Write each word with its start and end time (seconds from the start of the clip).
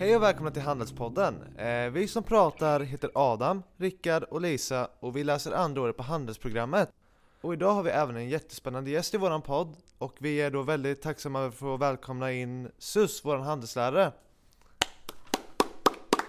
Hej 0.00 0.16
och 0.16 0.22
välkomna 0.22 0.50
till 0.50 0.62
Handelspodden. 0.62 1.56
Eh, 1.56 1.90
vi 1.90 2.08
som 2.08 2.22
pratar 2.22 2.80
heter 2.80 3.10
Adam, 3.14 3.62
Rickard 3.76 4.22
och 4.22 4.40
Lisa 4.40 4.88
och 5.00 5.16
vi 5.16 5.24
läser 5.24 5.52
andra 5.52 5.82
året 5.82 5.96
på 5.96 6.02
Handelsprogrammet. 6.02 6.90
Och 7.40 7.52
idag 7.52 7.72
har 7.72 7.82
vi 7.82 7.90
även 7.90 8.16
en 8.16 8.28
jättespännande 8.28 8.90
gäst 8.90 9.14
i 9.14 9.16
våran 9.16 9.42
podd 9.42 9.76
och 9.98 10.16
vi 10.18 10.40
är 10.40 10.50
då 10.50 10.62
väldigt 10.62 11.02
tacksamma 11.02 11.50
för 11.50 11.74
att 11.74 11.80
välkomna 11.80 12.32
in 12.32 12.70
Sus, 12.78 13.24
våran 13.24 13.42
handelslärare. 13.42 14.12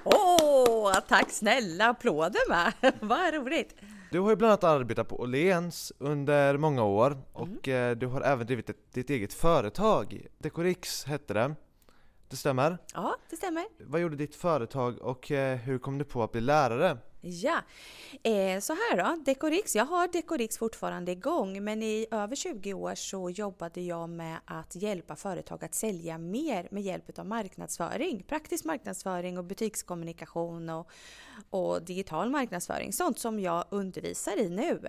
Åh, 0.03 0.93
tack 1.07 1.29
snälla! 1.29 1.89
Applåder 1.89 2.49
med! 2.49 2.93
Vad 2.99 3.33
roligt! 3.33 3.75
Du 4.11 4.19
har 4.19 4.29
ju 4.29 4.35
bland 4.35 4.51
annat 4.51 4.63
arbetat 4.63 5.07
på 5.07 5.21
Åhléns 5.21 5.93
under 5.97 6.57
många 6.57 6.83
år 6.83 7.17
och 7.33 7.67
eh, 7.67 7.95
du 7.95 8.07
har 8.07 8.21
även 8.21 8.47
drivit 8.47 8.69
ett, 8.69 8.93
ditt 8.93 9.09
eget 9.09 9.33
företag. 9.33 10.25
Decorix 10.37 11.05
hette 11.05 11.33
det. 11.33 11.55
Det 12.31 12.37
stämmer? 12.37 12.77
Ja, 12.93 13.15
det 13.29 13.35
stämmer. 13.35 13.63
Vad 13.79 14.01
gjorde 14.01 14.15
ditt 14.15 14.35
företag 14.35 15.01
och 15.01 15.31
eh, 15.31 15.57
hur 15.57 15.79
kom 15.79 15.97
du 15.97 16.05
på 16.05 16.23
att 16.23 16.31
bli 16.31 16.41
lärare? 16.41 16.97
Ja, 17.23 17.61
eh, 18.23 18.59
så 18.59 18.73
här 18.73 18.97
då. 18.97 19.23
Decorix, 19.25 19.75
jag 19.75 19.85
har 19.85 20.07
Decorix 20.07 20.57
fortfarande 20.57 21.11
igång 21.11 21.63
men 21.63 21.83
i 21.83 22.07
över 22.11 22.35
20 22.35 22.73
år 22.73 22.95
så 22.95 23.29
jobbade 23.29 23.81
jag 23.81 24.09
med 24.09 24.37
att 24.45 24.75
hjälpa 24.75 25.15
företag 25.15 25.63
att 25.63 25.75
sälja 25.75 26.17
mer 26.17 26.67
med 26.71 26.83
hjälp 26.83 27.19
av 27.19 27.25
marknadsföring. 27.25 28.23
Praktisk 28.23 28.65
marknadsföring 28.65 29.37
och 29.37 29.43
butikskommunikation 29.43 30.69
och, 30.69 30.89
och 31.49 31.83
digital 31.83 32.29
marknadsföring. 32.29 32.93
Sånt 32.93 33.19
som 33.19 33.39
jag 33.39 33.65
undervisar 33.69 34.39
i 34.39 34.49
nu. 34.49 34.79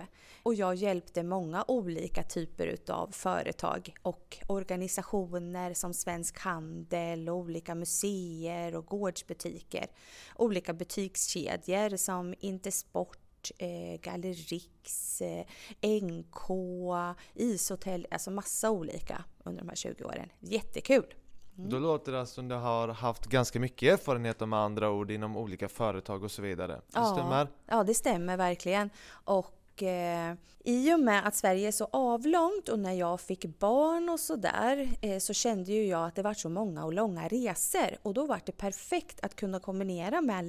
Och 0.43 0.53
jag 0.53 0.75
hjälpte 0.75 1.23
många 1.23 1.65
olika 1.67 2.23
typer 2.23 2.67
utav 2.67 3.11
företag 3.11 3.93
och 4.01 4.37
organisationer 4.47 5.73
som 5.73 5.93
Svensk 5.93 6.39
Handel 6.39 7.29
och 7.29 7.35
olika 7.35 7.75
museer 7.75 8.75
och 8.75 8.85
gårdsbutiker. 8.85 9.87
Olika 10.35 10.73
butikskedjor 10.73 11.97
som 11.97 12.22
Intersport, 12.39 13.51
eh, 13.57 13.99
Gallerix, 14.01 15.21
eh, 15.21 15.45
NK, 15.81 16.49
ishotell, 17.33 18.07
alltså 18.11 18.31
massa 18.31 18.71
olika 18.71 19.23
under 19.43 19.61
de 19.61 19.69
här 19.69 19.75
20 19.75 20.03
åren. 20.03 20.29
Jättekul! 20.39 21.05
Då 21.55 21.79
låter 21.79 22.11
det 22.11 22.25
som 22.25 22.47
du 22.47 22.55
har 22.55 22.87
haft 22.87 23.25
ganska 23.25 23.59
mycket 23.59 23.93
erfarenhet 23.99 24.39
med 24.39 24.59
andra 24.59 24.89
ord 24.91 25.11
inom 25.11 25.37
olika 25.37 25.69
företag 25.69 26.23
och 26.23 26.31
så 26.31 26.41
vidare. 26.41 26.73
Det 26.73 26.81
Ja. 26.93 27.05
stämmer? 27.05 27.47
Ja, 27.67 27.83
det 27.83 27.93
stämmer 27.93 28.37
verkligen. 28.37 28.89
Och 29.09 29.83
eh, 29.83 30.33
i 30.65 30.93
och 30.93 30.99
med 30.99 31.27
att 31.27 31.35
Sverige 31.35 31.67
är 31.67 31.71
så 31.71 31.87
avlångt 31.91 32.69
och 32.69 32.79
när 32.79 32.93
jag 32.93 33.21
fick 33.21 33.45
barn 33.59 34.09
och 34.09 34.19
sådär 34.19 34.89
eh, 35.01 35.19
så 35.19 35.33
kände 35.33 35.71
ju 35.71 35.85
jag 35.85 36.05
att 36.07 36.15
det 36.15 36.21
var 36.21 36.33
så 36.33 36.49
många 36.49 36.85
och 36.85 36.93
långa 36.93 37.27
resor 37.27 37.97
och 38.01 38.13
då 38.13 38.25
var 38.25 38.41
det 38.45 38.51
perfekt 38.51 39.19
att 39.23 39.35
kunna 39.35 39.59
kombinera 39.59 40.21
med 40.21 40.45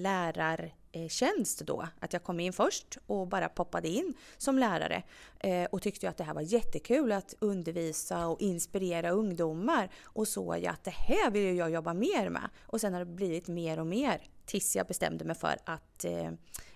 lärartjänst 0.94 1.58
då. 1.60 1.88
Att 2.00 2.12
jag 2.12 2.22
kom 2.22 2.40
in 2.40 2.52
först 2.52 2.98
och 3.06 3.26
bara 3.28 3.48
poppade 3.48 3.88
in 3.88 4.14
som 4.36 4.58
lärare 4.58 5.02
eh, 5.40 5.64
och 5.64 5.82
tyckte 5.82 6.08
att 6.08 6.16
det 6.16 6.24
här 6.24 6.34
var 6.34 6.40
jättekul 6.42 7.12
att 7.12 7.34
undervisa 7.38 8.26
och 8.26 8.40
inspirera 8.40 9.10
ungdomar 9.10 9.90
och 10.04 10.28
såg 10.28 10.54
jag 10.58 10.66
att 10.66 10.84
det 10.84 10.90
här 10.94 11.30
vill 11.30 11.56
jag 11.56 11.70
jobba 11.70 11.94
mer 11.94 12.28
med. 12.30 12.48
Och 12.66 12.80
sen 12.80 12.92
har 12.92 13.00
det 13.00 13.06
blivit 13.06 13.48
mer 13.48 13.78
och 13.80 13.86
mer 13.86 14.22
tills 14.46 14.76
jag 14.76 14.86
bestämde 14.86 15.24
mig 15.24 15.36
för 15.36 15.56
att 15.64 16.04
eh, 16.04 16.28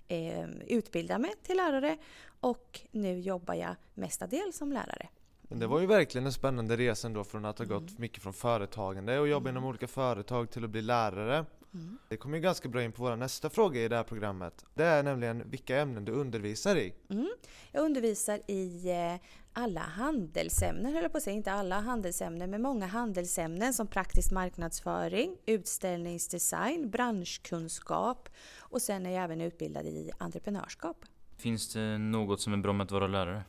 eh, 0.08 0.48
utbilda 0.66 1.18
mig 1.18 1.32
till 1.42 1.56
lärare 1.56 1.96
och 2.40 2.80
nu 2.90 3.20
jobbar 3.20 3.54
jag 3.54 3.76
mestadels 3.94 4.56
som 4.56 4.72
lärare. 4.72 5.08
Men 5.50 5.58
det 5.58 5.66
var 5.66 5.80
ju 5.80 5.86
verkligen 5.86 6.26
en 6.26 6.32
spännande 6.32 6.76
resa 6.76 7.06
ändå 7.08 7.24
från 7.24 7.44
att 7.44 7.58
ha 7.58 7.64
Mm. 7.64 7.80
gått 7.80 7.98
mycket 7.98 8.22
från 8.22 8.32
företagande 8.32 9.18
och 9.18 9.28
jobba 9.28 9.50
inom 9.50 9.64
olika 9.64 9.86
företag 9.86 10.50
till 10.50 10.64
att 10.64 10.70
bli 10.70 10.82
lärare. 10.82 11.44
Mm. 11.74 11.98
Det 12.08 12.16
kommer 12.16 12.36
ju 12.36 12.42
ganska 12.42 12.68
bra 12.68 12.82
in 12.82 12.92
på 12.92 13.02
vår 13.02 13.16
nästa 13.16 13.50
fråga 13.50 13.80
i 13.80 13.88
det 13.88 13.96
här 13.96 14.04
programmet. 14.04 14.64
Det 14.74 14.84
är 14.84 15.02
nämligen 15.02 15.50
vilka 15.50 15.80
ämnen 15.80 16.04
du 16.04 16.12
undervisar 16.12 16.76
i. 16.76 16.94
Mm. 17.10 17.28
Jag 17.72 17.84
undervisar 17.84 18.40
i 18.46 18.90
eh, 18.90 19.28
alla 19.52 19.80
handelsämnen, 19.80 20.94
höll 20.94 21.02
jag 21.02 21.12
på 21.12 21.18
att 21.18 21.24
säga, 21.24 21.36
inte 21.36 21.52
alla 21.52 21.80
handelsämnen, 21.80 22.50
men 22.50 22.62
många 22.62 22.86
handelsämnen 22.86 23.74
som 23.74 23.86
praktisk 23.86 24.32
marknadsföring, 24.32 25.36
utställningsdesign, 25.46 26.90
branschkunskap 26.90 28.28
och 28.58 28.82
sen 28.82 29.06
är 29.06 29.10
jag 29.10 29.24
även 29.24 29.40
utbildad 29.40 29.86
i 29.86 30.10
entreprenörskap. 30.18 31.04
Finns 31.36 31.72
det 31.72 31.98
något 31.98 32.40
som 32.40 32.52
är 32.52 32.56
bra 32.56 32.72
med 32.72 32.84
att 32.84 32.90
vara 32.90 33.06
lärare? 33.06 33.42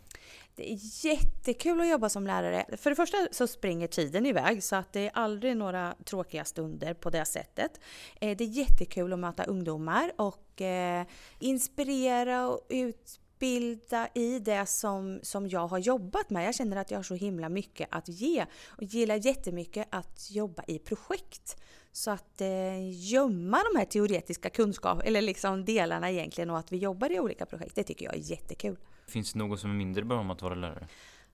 Det 0.55 0.71
är 0.71 1.05
jättekul 1.05 1.81
att 1.81 1.89
jobba 1.89 2.09
som 2.09 2.27
lärare. 2.27 2.77
För 2.77 2.89
det 2.89 2.95
första 2.95 3.17
så 3.31 3.47
springer 3.47 3.87
tiden 3.87 4.25
iväg 4.25 4.63
så 4.63 4.75
att 4.75 4.93
det 4.93 4.99
är 4.99 5.11
aldrig 5.13 5.57
några 5.57 5.95
tråkiga 6.05 6.45
stunder 6.45 6.93
på 6.93 7.09
det 7.09 7.25
sättet. 7.25 7.79
Eh, 8.21 8.37
Det 8.37 8.43
är 8.43 8.47
jättekul 8.47 9.13
att 9.13 9.19
möta 9.19 9.43
ungdomar 9.43 10.11
och 10.17 10.61
eh, 10.61 11.05
inspirera 11.39 12.47
och 12.47 12.67
utbilda 12.69 14.07
i 14.13 14.39
det 14.39 14.65
som, 14.65 15.19
som 15.23 15.47
jag 15.47 15.67
har 15.67 15.77
jobbat 15.77 16.29
med. 16.29 16.47
Jag 16.47 16.55
känner 16.55 16.77
att 16.77 16.91
jag 16.91 16.97
har 16.97 17.03
så 17.03 17.15
himla 17.15 17.49
mycket 17.49 17.87
att 17.91 18.07
ge 18.07 18.45
och 18.67 18.83
gillar 18.83 19.15
jättemycket 19.15 19.87
att 19.89 20.31
jobba 20.31 20.63
i 20.67 20.79
projekt. 20.79 21.57
Så 21.91 22.11
att 22.11 22.41
eh, 22.41 23.09
gömma 23.11 23.57
de 23.73 23.79
här 23.79 23.85
teoretiska 23.85 24.49
kunskaperna, 24.49 25.03
eller 25.03 25.21
liksom 25.21 25.65
delarna 25.65 26.11
egentligen 26.11 26.49
och 26.49 26.57
att 26.57 26.71
vi 26.71 26.77
jobbar 26.77 27.11
i 27.11 27.19
olika 27.19 27.45
projekt, 27.45 27.75
det 27.75 27.83
tycker 27.83 28.05
jag 28.05 28.15
är 28.15 28.31
jättekul. 28.31 28.77
Finns 29.09 29.33
det 29.33 29.39
något 29.39 29.59
som 29.59 29.69
är 29.69 29.75
mindre 29.75 30.03
bra 30.03 30.19
om 30.19 30.31
att 30.31 30.41
vara 30.41 30.55
lärare? 30.55 30.87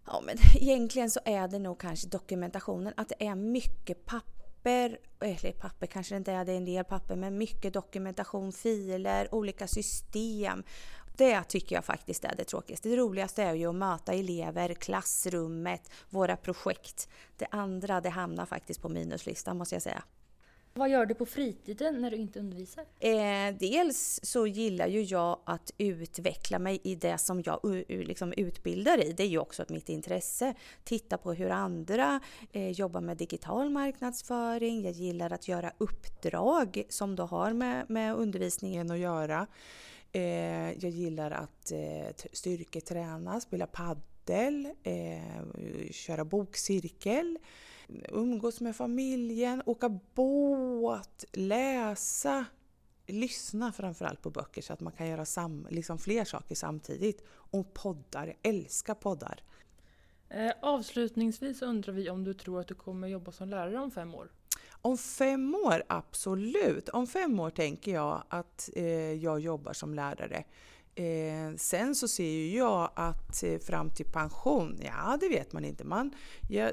Ja, 0.05 0.21
men 0.25 0.37
egentligen 0.55 1.09
så 1.09 1.19
är 1.25 1.47
det 1.47 1.59
nog 1.59 1.79
kanske 1.79 2.07
dokumentationen. 2.07 2.93
Att 2.97 3.09
det 3.09 3.27
är 3.27 3.35
mycket 3.35 4.05
papper. 4.05 4.99
Eller 5.19 5.51
papper 5.51 5.87
kanske 5.87 6.15
det 6.15 6.17
inte 6.17 6.31
är, 6.31 6.45
det 6.45 6.51
är 6.51 6.57
en 6.57 6.65
del 6.65 6.85
papper. 6.85 7.15
Men 7.15 7.37
mycket 7.37 7.73
dokumentation, 7.73 8.51
filer, 8.51 9.35
olika 9.35 9.67
system. 9.67 10.63
Det 11.17 11.43
tycker 11.43 11.75
jag 11.75 11.85
faktiskt 11.85 12.25
är 12.25 12.35
det 12.35 12.43
tråkigaste. 12.43 12.89
Det 12.89 12.97
roligaste 12.97 13.43
är 13.43 13.53
ju 13.53 13.69
att 13.69 13.75
möta 13.75 14.13
elever, 14.13 14.73
klassrummet, 14.73 15.91
våra 16.09 16.37
projekt. 16.37 17.09
Det 17.37 17.47
andra, 17.51 18.01
det 18.01 18.09
hamnar 18.09 18.45
faktiskt 18.45 18.81
på 18.81 18.89
minuslistan 18.89 19.57
måste 19.57 19.75
jag 19.75 19.81
säga. 19.81 20.03
Vad 20.77 20.89
gör 20.89 21.05
du 21.05 21.13
på 21.15 21.25
fritiden 21.25 22.01
när 22.01 22.11
du 22.11 22.17
inte 22.17 22.39
undervisar? 22.39 22.85
Eh, 22.99 23.55
dels 23.59 24.19
så 24.23 24.47
gillar 24.47 24.87
ju 24.87 25.01
jag 25.01 25.39
att 25.45 25.71
utveckla 25.77 26.59
mig 26.59 26.79
i 26.83 26.95
det 26.95 27.17
som 27.17 27.41
jag 27.45 27.59
u- 27.63 28.03
liksom 28.03 28.33
utbildar 28.37 29.03
i. 29.03 29.13
Det 29.13 29.23
är 29.23 29.27
ju 29.27 29.37
också 29.39 29.65
mitt 29.69 29.89
intresse. 29.89 30.53
Titta 30.83 31.17
på 31.17 31.33
hur 31.33 31.49
andra 31.49 32.19
eh, 32.51 32.69
jobbar 32.71 33.01
med 33.01 33.17
digital 33.17 33.69
marknadsföring. 33.69 34.83
Jag 34.83 34.93
gillar 34.93 35.33
att 35.33 35.47
göra 35.47 35.71
uppdrag 35.77 36.83
som 36.89 37.15
då 37.15 37.23
har 37.23 37.53
med, 37.53 37.89
med 37.89 38.15
undervisningen 38.15 38.91
att 38.91 38.99
göra. 38.99 39.47
Eh, 40.11 40.71
jag 40.71 40.91
gillar 40.91 41.31
att 41.31 41.71
eh, 41.71 42.27
styrketräna, 42.33 43.39
spela 43.41 43.67
paddel, 43.67 44.67
eh, 44.83 45.91
köra 45.91 46.25
bokcirkel 46.25 47.37
umgås 48.09 48.61
med 48.61 48.75
familjen, 48.75 49.61
åka 49.65 49.99
båt, 50.13 51.25
läsa, 51.33 52.45
lyssna 53.07 53.71
framförallt 53.71 54.21
på 54.21 54.29
böcker 54.29 54.61
så 54.61 54.73
att 54.73 54.79
man 54.79 54.93
kan 54.93 55.07
göra 55.07 55.25
sam, 55.25 55.67
liksom 55.69 55.97
fler 55.97 56.25
saker 56.25 56.55
samtidigt. 56.55 57.23
Och 57.27 57.73
poddar, 57.73 58.27
jag 58.27 58.37
älskar 58.41 58.93
poddar. 58.93 59.43
Eh, 60.29 60.51
avslutningsvis 60.61 61.61
undrar 61.61 61.93
vi 61.93 62.09
om 62.09 62.23
du 62.23 62.33
tror 62.33 62.59
att 62.59 62.67
du 62.67 62.75
kommer 62.75 63.07
jobba 63.07 63.31
som 63.31 63.49
lärare 63.49 63.79
om 63.79 63.91
fem 63.91 64.15
år? 64.15 64.31
Om 64.69 64.97
fem 64.97 65.55
år, 65.55 65.83
absolut. 65.87 66.89
Om 66.89 67.07
fem 67.07 67.39
år 67.39 67.49
tänker 67.49 67.93
jag 67.93 68.23
att 68.29 68.69
eh, 68.75 69.13
jag 69.13 69.39
jobbar 69.39 69.73
som 69.73 69.93
lärare. 69.93 70.43
Eh, 70.97 71.55
sen 71.57 71.95
så 71.95 72.07
ser 72.07 72.29
ju 72.29 72.57
jag 72.57 72.91
att 72.95 73.43
eh, 73.43 73.59
fram 73.59 73.89
till 73.89 74.05
pension, 74.05 74.79
ja 74.83 75.17
det 75.19 75.29
vet 75.29 75.53
man 75.53 75.65
inte. 75.65 75.83
Man 75.83 76.11
ja, 76.49 76.71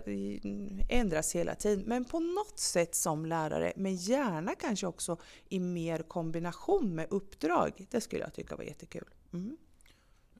ändras 0.89 1.35
hela 1.35 1.55
tiden. 1.55 1.85
Men 1.87 2.05
på 2.05 2.21
något 2.21 2.59
sätt 2.59 2.95
som 2.95 3.27
lärare, 3.27 3.73
men 3.77 3.95
gärna 3.97 4.55
kanske 4.55 4.87
också 4.87 5.17
i 5.49 5.61
mer 5.61 5.99
kombination 5.99 6.95
med 6.95 7.07
uppdrag. 7.11 7.87
Det 7.91 8.01
skulle 8.01 8.23
jag 8.23 8.35
tycka 8.35 8.57
var 8.57 8.65
jättekul. 8.65 9.09
Mm. 9.33 9.57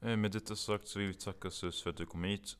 Eh, 0.01 0.17
Med 0.17 0.31
detta 0.31 0.55
sagt 0.55 0.87
så 0.87 0.99
vill 0.99 1.07
vi 1.07 1.13
tacka 1.13 1.51
Sus 1.51 1.83
för 1.83 1.89
att 1.89 1.97
du 1.97 2.05
kom 2.05 2.23
hit. 2.23 2.57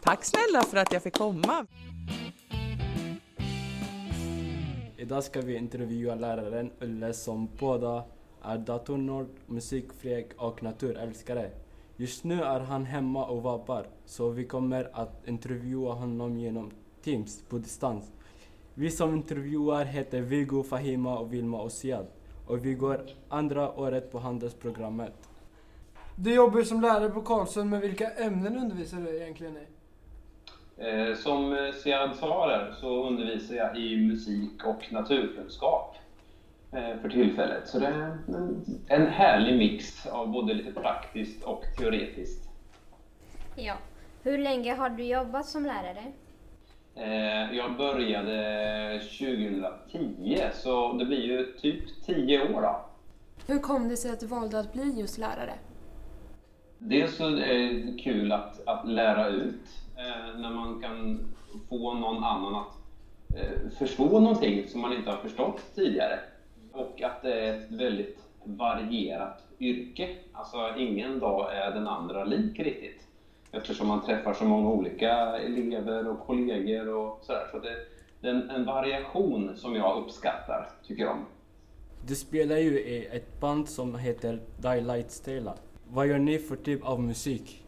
Tack 0.00 0.24
snälla 0.24 0.62
för 0.62 0.76
att 0.76 0.92
jag 0.92 1.02
fick 1.02 1.14
komma. 1.14 1.66
Idag 4.96 5.24
ska 5.24 5.40
vi 5.40 5.56
intervjua 5.56 6.14
läraren 6.14 6.72
Ulle 6.80 7.12
som 7.14 7.48
båda 7.58 8.04
är 8.42 8.58
datornörd, 8.58 9.26
musikfreak 9.46 10.26
och 10.36 10.62
naturälskare. 10.62 11.50
Just 11.96 12.24
nu 12.24 12.42
är 12.42 12.60
han 12.60 12.84
hemma 12.84 13.26
och 13.26 13.42
vabbar, 13.42 13.86
så 14.04 14.30
vi 14.30 14.44
kommer 14.44 14.90
att 14.92 15.28
intervjua 15.28 15.92
honom 15.92 16.38
genom 16.38 16.70
Teams 17.04 17.42
på 17.48 17.58
distans. 17.58 18.12
Vi 18.74 18.90
som 18.90 19.14
intervjuar 19.14 19.84
heter 19.84 20.20
Viggo, 20.20 20.62
Fahima 20.62 21.18
och 21.18 21.32
Vilma 21.32 21.62
och 21.62 21.72
Siad 21.72 22.06
och 22.50 22.66
vi 22.66 22.74
går 22.74 23.00
andra 23.28 23.72
året 23.80 24.12
på 24.12 24.18
handelsprogrammet. 24.18 25.28
Du 26.16 26.34
jobbar 26.34 26.62
som 26.62 26.80
lärare 26.80 27.10
på 27.10 27.22
Karlsson, 27.22 27.68
men 27.68 27.80
vilka 27.80 28.10
ämnen 28.10 28.58
undervisar 28.58 28.98
du 29.00 29.16
egentligen 29.16 29.56
i? 29.56 29.66
Eh, 30.76 31.16
Som 31.16 31.52
eh, 31.52 31.72
Siad 31.72 32.16
sa 32.16 32.46
där 32.46 32.74
så 32.80 33.06
undervisar 33.06 33.54
jag 33.54 33.78
i 33.78 33.96
musik 33.96 34.64
och 34.64 34.92
naturkunskap 34.92 35.96
eh, 35.96 35.99
för 36.70 37.08
tillfället. 37.08 37.68
Så 37.68 37.78
det 37.78 37.86
är 37.86 38.16
en, 38.88 39.06
härlig 39.06 39.58
mix 39.58 40.06
av 40.06 40.28
både 40.32 40.54
lite 40.54 40.72
praktiskt 40.72 41.44
och 41.44 41.64
teoretiskt. 41.78 42.48
Ja. 43.56 43.74
Hur 44.22 44.38
länge 44.38 44.74
har 44.74 44.90
du 44.90 45.04
jobbat 45.04 45.46
som 45.46 45.66
lärare? 45.66 46.12
Eh, 46.94 47.56
Jag 47.56 47.76
började 47.76 49.00
2010, 49.18 50.38
så 50.54 50.92
det 50.92 51.04
blir 51.04 51.20
ju 51.22 51.44
typ 51.52 52.04
10 52.06 52.42
år 52.54 52.62
då. 52.62 52.84
Hur 53.46 53.58
kom 53.58 53.88
det 53.88 53.96
sig 53.96 54.10
att 54.10 54.20
du 54.20 54.26
valde 54.26 54.58
att 54.60 54.72
bli 54.72 55.00
just 55.00 55.18
lärare? 55.18 55.54
Dels 56.78 57.16
så 57.16 57.26
är 57.26 57.34
det 57.34 57.98
kul 58.02 58.32
att, 58.32 58.66
att 58.68 58.88
lära 58.88 59.28
ut 59.28 59.60
eh, 59.96 60.38
när 60.40 60.50
man 60.50 60.80
kan 60.82 61.20
få 61.68 61.94
någon 61.94 62.24
annan 62.24 62.54
att 62.54 62.74
eh, 63.36 63.70
förstå 63.78 64.20
någonting 64.20 64.68
som 64.68 64.80
man 64.80 64.92
inte 64.92 65.10
har 65.10 65.16
förstått 65.16 65.60
tidigare. 65.74 66.18
Och 66.72 67.02
att 67.02 67.22
det 67.22 67.46
är 67.46 67.58
ett 67.58 67.70
väldigt 67.70 68.18
varierat 68.44 69.44
yrke. 69.60 70.08
Alltså 70.32 70.74
ingen 70.78 71.18
dag 71.18 71.54
är 71.54 71.70
den 71.70 71.88
andra 71.88 72.24
lik 72.24 72.58
riktigt. 72.58 73.06
Eftersom 73.52 73.88
man 73.88 74.04
träffar 74.04 74.34
så 74.34 74.44
många 74.44 74.68
olika 74.68 75.12
elever 75.36 76.08
och 76.08 76.20
kollegor 76.20 76.88
och 76.88 77.18
sådär. 77.22 77.46
Så 77.52 77.58
det, 77.58 77.76
det 78.20 78.28
är 78.28 78.34
en, 78.34 78.50
en 78.50 78.64
variation 78.64 79.56
som 79.56 79.74
jag 79.74 80.02
uppskattar, 80.02 80.68
tycker 80.86 81.08
om. 81.08 81.26
Du 82.06 82.14
spelar 82.14 82.56
ju 82.56 82.80
i 82.80 83.06
ett 83.06 83.40
band 83.40 83.68
som 83.68 83.94
heter 83.94 84.40
Daylight 84.60 85.10
Stella. 85.10 85.54
Vad 85.88 86.06
gör 86.06 86.18
ni 86.18 86.38
för 86.38 86.56
typ 86.56 86.84
av 86.84 87.00
musik? 87.00 87.64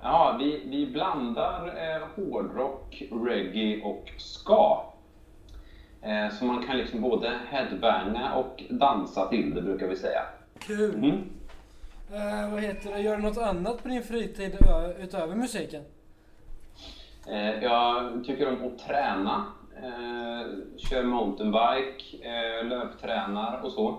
Ja, 0.00 0.36
vi, 0.40 0.62
vi 0.66 0.86
blandar 0.86 1.66
eh, 1.66 2.02
hårdrock, 2.16 3.02
reggae 3.10 3.82
och 3.84 4.04
ska. 4.18 4.91
Eh, 6.02 6.32
så 6.32 6.44
man 6.44 6.66
kan 6.66 6.78
liksom 6.78 7.00
både 7.00 7.38
headbanga 7.50 8.34
och 8.34 8.62
dansa 8.70 9.28
till 9.28 9.54
det, 9.54 9.62
brukar 9.62 9.86
vi 9.86 9.96
säga. 9.96 10.22
Kul! 10.58 10.94
Mm. 10.94 11.30
Eh, 12.12 12.52
vad 12.52 12.62
heter 12.62 12.92
det? 12.92 13.00
Gör 13.00 13.16
du 13.16 13.22
något 13.22 13.38
annat 13.38 13.82
på 13.82 13.88
din 13.88 14.02
fritid 14.02 14.58
utöver 14.98 15.34
musiken? 15.34 15.82
Eh, 17.28 17.62
jag 17.62 18.12
tycker 18.26 18.48
om 18.48 18.66
att 18.66 18.78
träna. 18.78 19.44
Eh, 19.76 20.48
kör 20.76 21.02
mountainbike, 21.02 22.28
eh, 22.28 22.66
löptränar 22.66 23.60
och 23.64 23.72
så. 23.72 23.98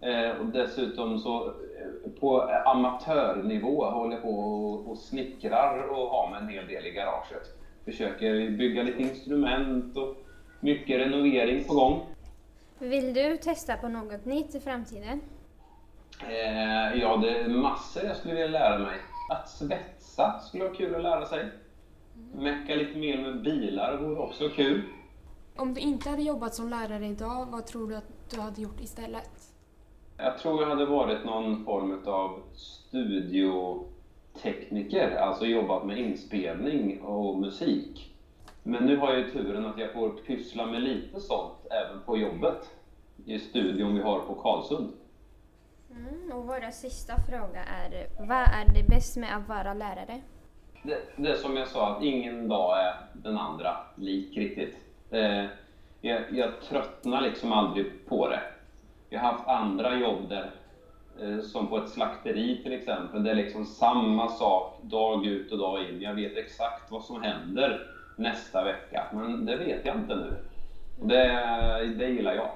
Eh, 0.00 0.30
och 0.40 0.46
dessutom 0.46 1.18
så 1.18 1.46
eh, 1.46 2.10
på 2.20 2.42
amatörnivå 2.64 3.84
håller 3.84 4.12
jag 4.12 4.22
på 4.22 4.38
och, 4.38 4.90
och 4.90 4.98
snickrar 4.98 5.88
och 5.88 6.08
har 6.08 6.30
med 6.30 6.42
en 6.42 6.48
hel 6.48 6.66
del 6.66 6.86
i 6.86 6.90
garaget. 6.90 7.58
Försöker 7.84 8.50
bygga 8.50 8.82
lite 8.82 9.02
instrument 9.02 9.96
och 9.96 10.16
mycket 10.64 11.00
renovering 11.00 11.64
på 11.64 11.74
gång. 11.74 12.06
Vill 12.78 13.14
du 13.14 13.36
testa 13.36 13.76
på 13.76 13.88
något 13.88 14.24
nytt 14.24 14.54
i 14.54 14.60
framtiden? 14.60 15.20
Eh, 16.28 16.94
ja, 17.00 17.16
det 17.16 17.38
är 17.38 17.48
massor 17.48 18.04
jag 18.04 18.16
skulle 18.16 18.34
vilja 18.34 18.48
lära 18.48 18.78
mig. 18.78 18.96
Att 19.30 19.48
svetsa 19.48 20.40
skulle 20.40 20.64
vara 20.64 20.74
kul 20.74 20.94
att 20.94 21.02
lära 21.02 21.26
sig. 21.26 21.48
Mecka 22.32 22.74
lite 22.74 22.98
mer 22.98 23.18
med 23.18 23.42
bilar 23.42 23.96
vore 23.96 24.20
också 24.20 24.48
kul. 24.48 24.82
Om 25.56 25.74
du 25.74 25.80
inte 25.80 26.10
hade 26.10 26.22
jobbat 26.22 26.54
som 26.54 26.68
lärare 26.68 27.06
idag, 27.06 27.46
vad 27.50 27.66
tror 27.66 27.88
du 27.88 27.96
att 27.96 28.30
du 28.30 28.40
hade 28.40 28.62
gjort 28.62 28.80
istället? 28.80 29.30
Jag 30.16 30.38
tror 30.38 30.62
jag 30.62 30.68
hade 30.68 30.86
varit 30.86 31.24
någon 31.24 31.64
form 31.64 32.02
av 32.06 32.40
studiotekniker, 32.54 35.16
alltså 35.16 35.46
jobbat 35.46 35.86
med 35.86 35.98
inspelning 35.98 37.00
och 37.00 37.38
musik. 37.38 38.13
Men 38.66 38.84
nu 38.84 38.96
har 38.96 39.12
jag 39.12 39.18
ju 39.18 39.30
turen 39.30 39.66
att 39.66 39.78
jag 39.78 39.92
får 39.92 40.08
pyssla 40.10 40.66
med 40.66 40.82
lite 40.82 41.20
sånt 41.20 41.66
även 41.70 42.02
på 42.02 42.18
jobbet 42.18 42.70
i 43.26 43.38
studion 43.38 43.94
vi 43.94 44.02
har 44.02 44.20
på 44.20 44.34
Karlsund. 44.34 44.92
Mm, 45.90 46.32
och 46.32 46.44
vår 46.44 46.70
sista 46.70 47.14
fråga 47.28 47.64
är, 47.64 48.06
vad 48.18 48.36
är 48.36 48.74
det 48.74 48.88
bäst 48.88 49.16
med 49.16 49.36
att 49.36 49.48
vara 49.48 49.74
lärare? 49.74 50.20
Det, 50.82 50.98
det 51.16 51.30
är 51.30 51.34
som 51.34 51.56
jag 51.56 51.68
sa, 51.68 51.96
att 51.96 52.02
ingen 52.02 52.48
dag 52.48 52.80
är 52.80 52.94
den 53.12 53.38
andra 53.38 53.76
lik 53.96 54.36
riktigt. 54.36 54.76
Eh, 55.10 55.44
jag, 56.00 56.22
jag 56.32 56.60
tröttnar 56.60 57.20
liksom 57.20 57.52
aldrig 57.52 58.06
på 58.08 58.28
det. 58.28 58.40
Jag 59.08 59.20
har 59.20 59.32
haft 59.32 59.48
andra 59.48 59.98
jobb 59.98 60.28
där, 60.28 60.50
eh, 61.20 61.40
som 61.40 61.66
på 61.66 61.78
ett 61.78 61.90
slakteri 61.90 62.62
till 62.62 62.72
exempel, 62.72 63.24
det 63.24 63.30
är 63.30 63.34
liksom 63.34 63.64
samma 63.64 64.28
sak 64.28 64.78
dag 64.82 65.26
ut 65.26 65.52
och 65.52 65.58
dag 65.58 65.88
in. 65.88 66.00
Jag 66.00 66.14
vet 66.14 66.36
exakt 66.36 66.90
vad 66.90 67.04
som 67.04 67.22
händer 67.22 67.93
nästa 68.16 68.64
vecka, 68.64 69.06
men 69.12 69.46
det 69.46 69.56
vet 69.56 69.86
jag 69.86 69.96
inte 69.96 70.14
nu. 70.14 70.36
Det, 71.02 71.26
det 71.98 72.08
gillar 72.08 72.34
jag. 72.34 72.50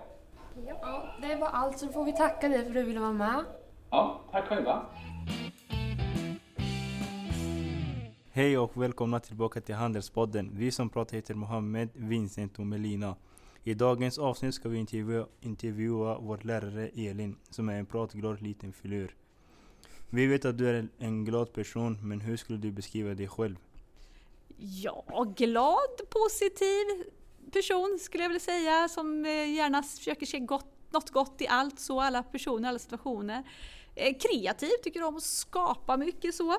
Ja, 0.66 1.14
det 1.22 1.37
var 1.37 1.49
allt, 1.49 1.78
så 1.78 1.88
får 1.88 2.05
vi 2.05 2.12
tacka 2.12 2.49
dig 2.49 2.58
för 2.58 2.69
att 2.69 2.75
du 2.75 2.82
ville 2.82 3.00
vara 3.00 3.12
med. 3.12 3.44
Ja, 3.90 4.20
tack 4.32 4.44
själva. 4.44 4.82
Hej 8.32 8.58
och 8.58 8.82
välkomna 8.82 9.20
tillbaka 9.20 9.60
till 9.60 9.75
Handelspodden. 9.75 10.50
Vi 10.52 10.70
som 10.70 10.90
pratar 10.90 11.16
heter 11.16 11.34
Mohammed, 11.34 11.88
Vincent 11.94 12.58
och 12.58 12.66
Melina. 12.66 13.16
I 13.64 13.75
dagens 13.75 14.19
avsnitt 14.19 14.54
ska 14.54 14.69
vi 14.69 14.78
intervjua, 14.78 15.26
intervjua 15.40 16.19
vår 16.19 16.38
lärare 16.43 16.88
Elin, 16.88 17.37
som 17.50 17.69
är 17.69 17.78
en 17.78 17.87
pratglad 17.87 18.43
liten 18.43 18.72
filur. 18.72 19.14
Vi 20.11 20.26
vet 20.26 20.44
att 20.44 20.58
du 20.58 20.69
är 20.69 20.88
en 20.99 21.25
glad 21.25 21.52
person, 21.52 21.99
men 22.02 22.20
hur 22.20 22.37
skulle 22.37 22.58
du 22.58 22.72
beskriva 22.72 23.14
dig 23.14 23.28
själv? 23.28 23.56
Ja, 24.60 25.25
glad, 25.37 26.10
positiv 26.10 27.05
person 27.52 27.99
skulle 28.00 28.25
jag 28.25 28.28
vilja 28.28 28.40
säga 28.40 28.88
som 28.88 29.25
eh, 29.25 29.55
gärna 29.55 29.82
försöker 29.82 30.26
se 30.26 30.38
gott, 30.38 30.75
något 30.90 31.10
gott 31.10 31.40
i 31.40 31.49
allt, 31.49 31.81
så 31.81 32.00
alla 32.00 32.22
personer, 32.22 32.69
alla 32.69 32.78
situationer. 32.78 33.44
Eh, 33.94 34.16
kreativ, 34.19 34.70
tycker 34.82 35.02
om 35.02 35.16
att 35.16 35.22
skapa 35.22 35.96
mycket 35.96 36.34
så. 36.34 36.56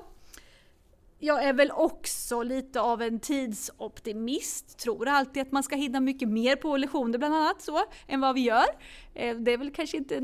Jag 1.18 1.44
är 1.44 1.52
väl 1.52 1.70
också 1.70 2.42
lite 2.42 2.80
av 2.80 3.02
en 3.02 3.20
tidsoptimist, 3.20 4.78
tror 4.78 5.08
alltid 5.08 5.42
att 5.42 5.52
man 5.52 5.62
ska 5.62 5.76
hinna 5.76 6.00
mycket 6.00 6.28
mer 6.28 6.56
på 6.56 6.76
lektioner 6.76 7.18
bland 7.18 7.34
annat 7.34 7.62
så, 7.62 7.80
än 8.06 8.20
vad 8.20 8.34
vi 8.34 8.40
gör. 8.40 8.66
Eh, 9.14 9.36
det 9.36 9.52
är 9.52 9.58
väl 9.58 9.70
kanske 9.70 9.96
inte 9.96 10.20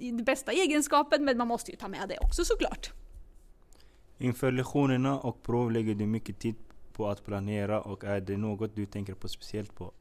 den 0.00 0.24
bästa 0.24 0.52
egenskapen, 0.52 1.24
men 1.24 1.38
man 1.38 1.48
måste 1.48 1.70
ju 1.70 1.76
ta 1.76 1.88
med 1.88 2.08
det 2.08 2.18
också 2.18 2.44
såklart. 2.44 2.92
Inför 4.18 4.52
lektionerna 4.52 5.20
och 5.20 5.42
prov 5.42 5.70
lägger 5.70 5.94
du 5.94 6.06
mycket 6.06 6.38
tid 6.38 6.54
på 7.00 7.08
att 7.08 7.24
planera 7.24 7.80
och 7.80 8.04
är 8.04 8.20
det 8.20 8.36
något 8.36 8.76
du 8.76 8.86
tänker 8.86 9.14
på 9.14 9.28
speciellt 9.28 9.74
på? 9.74 9.92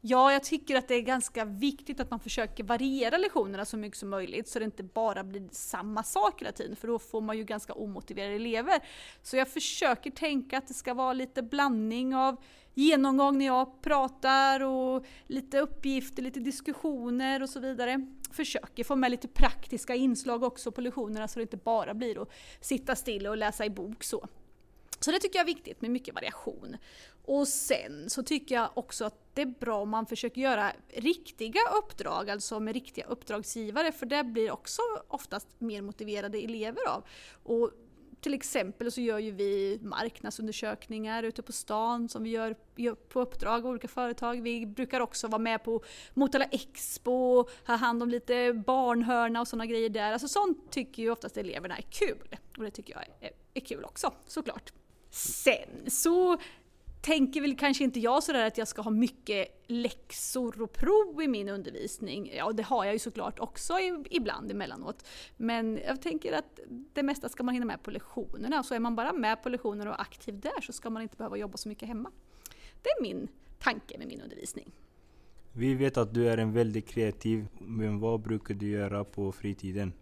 Ja, 0.00 0.32
jag 0.32 0.42
tycker 0.42 0.76
att 0.76 0.88
det 0.88 0.94
är 0.94 1.00
ganska 1.00 1.44
viktigt 1.44 2.00
att 2.00 2.10
man 2.10 2.20
försöker 2.20 2.64
variera 2.64 3.18
lektionerna 3.18 3.64
så 3.64 3.76
mycket 3.76 3.98
som 3.98 4.08
möjligt 4.08 4.48
så 4.48 4.58
det 4.58 4.64
inte 4.64 4.82
bara 4.82 5.24
blir 5.24 5.48
samma 5.52 6.02
sak 6.02 6.40
hela 6.40 6.52
tiden 6.52 6.76
för 6.76 6.88
då 6.88 6.98
får 6.98 7.20
man 7.20 7.38
ju 7.38 7.44
ganska 7.44 7.72
omotiverade 7.72 8.34
elever. 8.34 8.80
Så 9.22 9.36
jag 9.36 9.48
försöker 9.48 10.10
tänka 10.10 10.58
att 10.58 10.68
det 10.68 10.74
ska 10.74 10.94
vara 10.94 11.12
lite 11.12 11.42
blandning 11.42 12.14
av 12.14 12.36
genomgång 12.74 13.38
när 13.38 13.46
jag 13.46 13.82
pratar 13.82 14.62
och 14.62 15.06
lite 15.26 15.58
uppgifter, 15.58 16.22
lite 16.22 16.40
diskussioner 16.40 17.42
och 17.42 17.48
så 17.48 17.60
vidare. 17.60 18.06
Försöker 18.32 18.84
få 18.84 18.96
med 18.96 19.10
lite 19.10 19.28
praktiska 19.28 19.94
inslag 19.94 20.42
också 20.42 20.72
på 20.72 20.80
lektionerna 20.80 21.28
så 21.28 21.38
det 21.38 21.42
inte 21.42 21.56
bara 21.56 21.94
blir 21.94 22.22
att 22.22 22.32
sitta 22.60 22.96
still 22.96 23.26
och 23.26 23.36
läsa 23.36 23.64
i 23.64 23.70
bok 23.70 24.04
så. 24.04 24.28
Så 25.00 25.10
det 25.10 25.18
tycker 25.18 25.38
jag 25.38 25.48
är 25.48 25.54
viktigt 25.54 25.80
med 25.80 25.90
mycket 25.90 26.14
variation. 26.14 26.76
Och 27.24 27.48
sen 27.48 28.10
så 28.10 28.22
tycker 28.22 28.54
jag 28.54 28.70
också 28.74 29.04
att 29.04 29.34
det 29.34 29.42
är 29.42 29.46
bra 29.46 29.82
om 29.82 29.90
man 29.90 30.06
försöker 30.06 30.40
göra 30.40 30.72
riktiga 30.88 31.60
uppdrag, 31.78 32.30
alltså 32.30 32.60
med 32.60 32.74
riktiga 32.74 33.06
uppdragsgivare, 33.06 33.92
för 33.92 34.06
det 34.06 34.24
blir 34.24 34.50
också 34.50 34.82
oftast 35.08 35.48
mer 35.58 35.82
motiverade 35.82 36.38
elever 36.38 36.88
av. 36.88 37.04
Och 37.42 37.70
till 38.20 38.34
exempel 38.34 38.92
så 38.92 39.00
gör 39.00 39.18
ju 39.18 39.30
vi 39.30 39.78
marknadsundersökningar 39.82 41.22
ute 41.22 41.42
på 41.42 41.52
stan 41.52 42.08
som 42.08 42.22
vi 42.22 42.30
gör 42.30 42.54
på 42.94 43.20
uppdrag 43.20 43.64
av 43.64 43.70
olika 43.70 43.88
företag. 43.88 44.42
Vi 44.42 44.66
brukar 44.66 45.00
också 45.00 45.28
vara 45.28 45.42
med 45.42 45.64
på 45.64 45.82
Motala 46.14 46.44
Expo 46.44 47.48
ha 47.66 47.76
hand 47.76 48.02
om 48.02 48.08
lite 48.08 48.52
barnhörna 48.52 49.40
och 49.40 49.48
sådana 49.48 49.66
grejer 49.66 49.88
där. 49.88 50.12
Alltså 50.12 50.28
sånt 50.28 50.70
tycker 50.70 51.02
ju 51.02 51.10
oftast 51.10 51.36
eleverna 51.36 51.76
är 51.76 51.82
kul. 51.82 52.36
Och 52.56 52.64
det 52.64 52.70
tycker 52.70 52.92
jag 52.92 53.04
är, 53.20 53.30
är 53.54 53.60
kul 53.60 53.84
också, 53.84 54.12
såklart. 54.26 54.72
Sen 55.10 55.90
så 55.90 56.38
tänker 57.00 57.40
väl 57.40 57.56
kanske 57.56 57.84
inte 57.84 58.00
jag 58.00 58.22
sådär 58.22 58.46
att 58.46 58.58
jag 58.58 58.68
ska 58.68 58.82
ha 58.82 58.90
mycket 58.90 59.48
läxor 59.66 60.62
och 60.62 60.72
prov 60.72 61.22
i 61.22 61.28
min 61.28 61.48
undervisning. 61.48 62.32
Ja, 62.36 62.52
det 62.52 62.62
har 62.62 62.84
jag 62.84 62.92
ju 62.94 62.98
såklart 62.98 63.38
också 63.38 63.74
ibland 64.10 64.50
emellanåt. 64.50 65.06
Men 65.36 65.80
jag 65.86 66.02
tänker 66.02 66.32
att 66.32 66.60
det 66.68 67.02
mesta 67.02 67.28
ska 67.28 67.42
man 67.42 67.54
hinna 67.54 67.66
med 67.66 67.82
på 67.82 67.90
lektionerna. 67.90 68.62
Så 68.62 68.74
är 68.74 68.78
man 68.78 68.96
bara 68.96 69.12
med 69.12 69.42
på 69.42 69.48
lektionerna 69.48 69.90
och 69.90 70.00
aktiv 70.00 70.40
där 70.40 70.60
så 70.60 70.72
ska 70.72 70.90
man 70.90 71.02
inte 71.02 71.16
behöva 71.16 71.36
jobba 71.36 71.56
så 71.56 71.68
mycket 71.68 71.88
hemma. 71.88 72.10
Det 72.82 72.88
är 72.88 73.02
min 73.02 73.28
tanke 73.58 73.98
med 73.98 74.08
min 74.08 74.20
undervisning. 74.20 74.72
Vi 75.52 75.74
vet 75.74 75.96
att 75.96 76.14
du 76.14 76.28
är 76.28 76.38
en 76.38 76.52
väldigt 76.52 76.88
kreativ, 76.88 77.46
men 77.58 78.00
vad 78.00 78.20
brukar 78.20 78.54
du 78.54 78.68
göra 78.68 79.04
på 79.04 79.32
fritiden? 79.32 79.92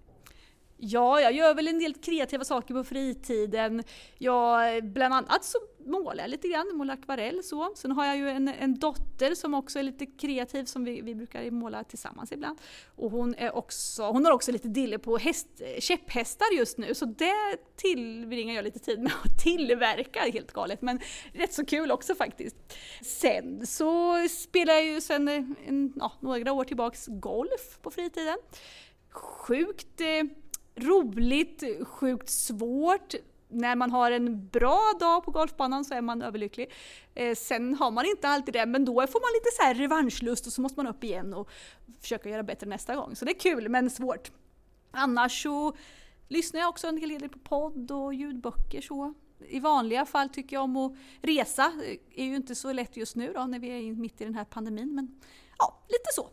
Ja, 0.78 1.20
jag 1.20 1.32
gör 1.32 1.54
väl 1.54 1.68
en 1.68 1.78
del 1.78 1.94
kreativa 1.94 2.44
saker 2.44 2.74
på 2.74 2.84
fritiden. 2.84 3.82
Jag, 4.18 4.84
bland 4.84 5.14
annat 5.14 5.44
så 5.44 5.58
målar 5.86 6.24
jag 6.24 6.30
lite 6.30 6.48
grann, 6.48 6.76
målar 6.76 6.94
akvarell 6.94 7.42
så. 7.42 7.72
Sen 7.76 7.92
har 7.92 8.06
jag 8.06 8.16
ju 8.16 8.28
en, 8.30 8.48
en 8.48 8.78
dotter 8.78 9.34
som 9.34 9.54
också 9.54 9.78
är 9.78 9.82
lite 9.82 10.06
kreativ 10.06 10.64
som 10.64 10.84
vi, 10.84 11.00
vi 11.00 11.14
brukar 11.14 11.50
måla 11.50 11.84
tillsammans 11.84 12.32
ibland. 12.32 12.58
Och 12.96 13.10
hon, 13.10 13.34
är 13.34 13.56
också, 13.56 14.02
hon 14.02 14.24
har 14.24 14.32
också 14.32 14.52
lite 14.52 14.68
dille 14.68 14.98
på 14.98 15.16
häst, 15.16 15.48
käpphästar 15.78 16.56
just 16.56 16.78
nu 16.78 16.94
så 16.94 17.04
det 17.04 17.56
tillbringar 17.76 18.54
jag 18.54 18.64
lite 18.64 18.78
tid 18.78 18.98
med 18.98 19.12
att 19.24 19.38
tillverka, 19.42 20.20
helt 20.20 20.52
galet 20.52 20.82
men 20.82 21.00
rätt 21.32 21.52
så 21.52 21.66
kul 21.66 21.90
också 21.90 22.14
faktiskt. 22.14 22.56
Sen 23.02 23.66
så 23.66 24.14
spelar 24.28 24.74
jag 24.74 24.84
ju 24.84 25.00
sen 25.00 25.28
eh, 25.28 25.44
en, 25.66 25.92
ja, 25.96 26.12
några 26.20 26.52
år 26.52 26.64
tillbaks 26.64 27.06
golf 27.06 27.78
på 27.82 27.90
fritiden. 27.90 28.36
Sjukt 29.10 30.00
eh, 30.00 30.45
roligt, 30.76 31.62
sjukt 31.86 32.28
svårt. 32.28 33.14
När 33.48 33.76
man 33.76 33.90
har 33.90 34.10
en 34.10 34.48
bra 34.48 34.92
dag 35.00 35.24
på 35.24 35.30
golfbanan 35.30 35.84
så 35.84 35.94
är 35.94 36.00
man 36.00 36.22
överlycklig. 36.22 36.72
Eh, 37.14 37.34
sen 37.34 37.74
har 37.74 37.90
man 37.90 38.06
inte 38.06 38.28
alltid 38.28 38.54
det, 38.54 38.66
men 38.66 38.84
då 38.84 38.92
får 38.92 39.20
man 39.20 39.30
lite 39.34 39.56
så 39.56 39.62
här 39.62 39.74
revanschlust 39.74 40.46
och 40.46 40.52
så 40.52 40.60
måste 40.60 40.78
man 40.78 40.86
upp 40.86 41.04
igen 41.04 41.34
och 41.34 41.50
försöka 42.00 42.28
göra 42.28 42.42
bättre 42.42 42.66
nästa 42.66 42.96
gång. 42.96 43.16
Så 43.16 43.24
det 43.24 43.30
är 43.30 43.40
kul, 43.40 43.68
men 43.68 43.90
svårt. 43.90 44.30
Annars 44.90 45.42
så 45.42 45.76
lyssnar 46.28 46.60
jag 46.60 46.68
också 46.68 46.86
en 46.86 46.98
hel 46.98 47.08
del 47.08 47.28
på 47.28 47.38
podd 47.38 47.90
och 47.90 48.14
ljudböcker 48.14 48.80
så. 48.80 49.14
I 49.48 49.60
vanliga 49.60 50.06
fall 50.06 50.28
tycker 50.28 50.56
jag 50.56 50.62
om 50.62 50.76
att 50.76 50.92
resa. 51.22 51.72
Det 51.78 52.20
är 52.22 52.24
ju 52.24 52.36
inte 52.36 52.54
så 52.54 52.72
lätt 52.72 52.96
just 52.96 53.16
nu 53.16 53.32
då 53.32 53.44
när 53.44 53.58
vi 53.58 53.68
är 53.68 53.92
mitt 53.92 54.20
i 54.20 54.24
den 54.24 54.34
här 54.34 54.44
pandemin, 54.44 54.94
men 54.94 55.20
ja, 55.58 55.82
lite 55.88 56.12
så. 56.14 56.30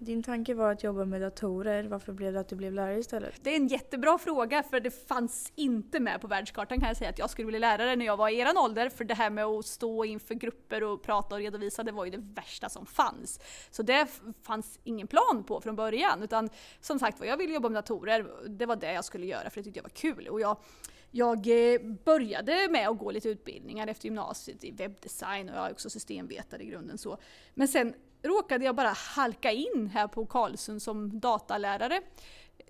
Din 0.00 0.22
tanke 0.22 0.54
var 0.54 0.72
att 0.72 0.82
jobba 0.84 1.04
med 1.04 1.20
datorer. 1.20 1.84
Varför 1.84 2.12
blev 2.12 2.32
det 2.32 2.40
att 2.40 2.48
du 2.48 2.56
blev 2.56 2.72
lärare 2.72 2.98
istället? 2.98 3.34
Det 3.42 3.50
är 3.50 3.56
en 3.56 3.68
jättebra 3.68 4.18
fråga 4.18 4.62
för 4.62 4.80
det 4.80 5.08
fanns 5.08 5.52
inte 5.54 6.00
med 6.00 6.20
på 6.20 6.26
världskartan 6.26 6.80
kan 6.80 6.88
jag 6.88 6.96
säga 6.96 7.10
att 7.10 7.18
jag 7.18 7.30
skulle 7.30 7.46
bli 7.46 7.58
lärare 7.58 7.96
när 7.96 8.06
jag 8.06 8.16
var 8.16 8.28
i 8.28 8.38
eran 8.38 8.58
ålder. 8.58 8.88
För 8.88 9.04
det 9.04 9.14
här 9.14 9.30
med 9.30 9.44
att 9.44 9.66
stå 9.66 10.04
inför 10.04 10.34
grupper 10.34 10.82
och 10.82 11.02
prata 11.02 11.34
och 11.34 11.40
redovisa 11.40 11.82
det 11.82 11.92
var 11.92 12.04
ju 12.04 12.10
det 12.10 12.22
värsta 12.34 12.68
som 12.68 12.86
fanns. 12.86 13.40
Så 13.70 13.82
det 13.82 14.20
fanns 14.42 14.78
ingen 14.84 15.06
plan 15.06 15.44
på 15.46 15.60
från 15.60 15.76
början 15.76 16.22
utan 16.22 16.50
som 16.80 16.98
sagt 16.98 17.20
var, 17.20 17.26
jag 17.26 17.36
ville 17.36 17.54
jobba 17.54 17.68
med 17.68 17.76
datorer. 17.76 18.26
Det 18.48 18.66
var 18.66 18.76
det 18.76 18.92
jag 18.92 19.04
skulle 19.04 19.26
göra 19.26 19.50
för 19.50 19.60
det 19.60 19.64
tyckte 19.64 19.78
jag 19.78 19.84
var 19.84 19.90
kul. 19.90 20.28
Och 20.28 20.40
jag, 20.40 20.56
jag 21.10 21.38
eh, 21.74 21.80
började 22.04 22.68
med 22.70 22.88
att 22.88 22.98
gå 22.98 23.10
lite 23.10 23.28
utbildningar 23.28 23.86
efter 23.86 24.04
gymnasiet 24.04 24.64
i 24.64 24.70
webbdesign 24.70 25.48
och 25.48 25.56
jag 25.56 25.66
är 25.66 25.72
också 25.72 25.90
systemvetare 25.90 26.62
i 26.62 26.66
grunden. 26.66 26.98
så. 26.98 27.18
Men 27.54 27.68
sen 27.68 27.94
råkade 28.22 28.64
jag 28.64 28.74
bara 28.74 28.88
halka 28.88 29.52
in 29.52 29.90
här 29.94 30.08
på 30.08 30.26
Karlsund 30.26 30.82
som 30.82 31.20
datalärare 31.20 32.00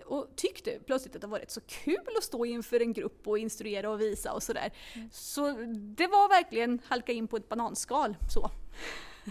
och 0.07 0.27
tyckte 0.37 0.79
plötsligt 0.87 1.15
att 1.15 1.21
det 1.21 1.27
var 1.27 1.39
rätt 1.39 1.51
så 1.51 1.61
kul 1.61 2.17
att 2.17 2.25
stå 2.25 2.45
inför 2.47 2.81
en 2.81 2.93
grupp 2.93 3.29
och 3.29 3.39
instruera 3.39 3.91
och 3.91 4.01
visa 4.01 4.33
och 4.33 4.43
sådär. 4.43 4.73
Mm. 4.95 5.09
Så 5.13 5.51
det 5.97 6.07
var 6.07 6.29
verkligen 6.29 6.81
halka 6.85 7.13
in 7.13 7.29
på 7.29 7.37
ett 7.37 7.49
bananskal 7.49 8.17
så. 8.29 8.51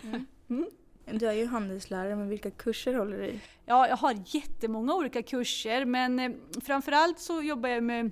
Mm. 0.04 0.26
Mm. 0.50 0.70
Du 1.20 1.28
är 1.28 1.34
ju 1.34 1.46
handelslärare, 1.46 2.16
men 2.16 2.30
vilka 2.30 2.52
kurser 2.52 2.94
håller 2.94 3.18
du 3.18 3.26
i? 3.26 3.40
Ja, 3.66 3.88
jag 3.88 3.98
har 3.98 4.24
jättemånga 4.26 4.96
olika 4.96 5.24
kurser 5.24 5.86
men 5.86 6.20
eh, 6.20 6.32
framförallt 6.64 7.20
så 7.20 7.42
jobbar 7.42 7.70
jag 7.70 7.84
med 7.84 8.12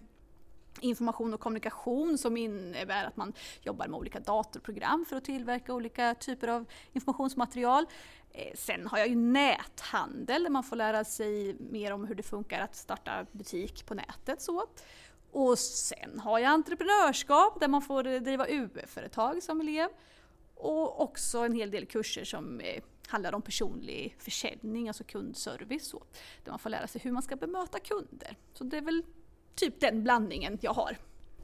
information 0.86 1.34
och 1.34 1.40
kommunikation 1.40 2.18
som 2.18 2.38
innebär 2.38 3.06
att 3.06 3.18
man 3.18 3.34
jobbar 3.62 3.88
med 3.88 3.98
olika 3.98 4.20
datorprogram 4.20 5.06
för 5.10 5.16
att 5.16 5.26
tillverka 5.26 5.74
olika 5.74 6.16
typer 6.16 6.48
av 6.48 6.66
informationsmaterial. 6.94 7.86
Eh, 8.32 8.54
sen 8.56 8.88
har 8.88 8.98
jag 8.98 9.08
ju 9.08 9.16
näthandel 9.16 10.44
där 10.44 10.50
man 10.50 10.64
får 10.64 10.76
lära 10.76 11.04
sig 11.04 11.56
mer 11.60 11.94
om 11.94 12.06
hur 12.06 12.16
det 12.16 12.24
funkar 12.24 12.60
att 12.60 12.76
starta 12.76 13.26
butik 13.32 13.86
på 13.86 13.94
nätet. 13.94 14.42
Så. 14.42 14.66
Och 15.32 15.60
sen 15.60 16.20
har 16.20 16.40
jag 16.40 16.52
entreprenörskap 16.52 17.60
där 17.60 17.68
man 17.68 17.82
får 17.82 18.20
driva 18.20 18.48
UF-företag 18.48 19.44
som 19.44 19.62
elev. 19.62 19.90
Och 20.56 21.02
också 21.02 21.40
en 21.40 21.54
hel 21.54 21.72
del 21.72 21.86
kurser 21.86 22.24
som 22.24 22.60
eh, 22.60 22.84
handlar 23.08 23.34
om 23.36 23.42
personlig 23.42 24.16
försäljning, 24.20 24.88
alltså 24.88 25.04
kundservice. 25.04 25.88
Så, 25.88 26.04
där 26.44 26.52
man 26.52 26.60
får 26.60 26.70
lära 26.70 26.88
sig 26.88 27.02
hur 27.04 27.12
man 27.12 27.24
ska 27.24 27.36
bemöta 27.36 27.80
kunder. 27.80 28.38
Så 28.54 28.64
det 28.64 28.78
är 28.78 28.82
väl 28.82 29.04
typ 29.56 29.80
den 29.80 30.04
blandningen 30.04 30.58
jag 30.62 30.74
har. 30.74 30.98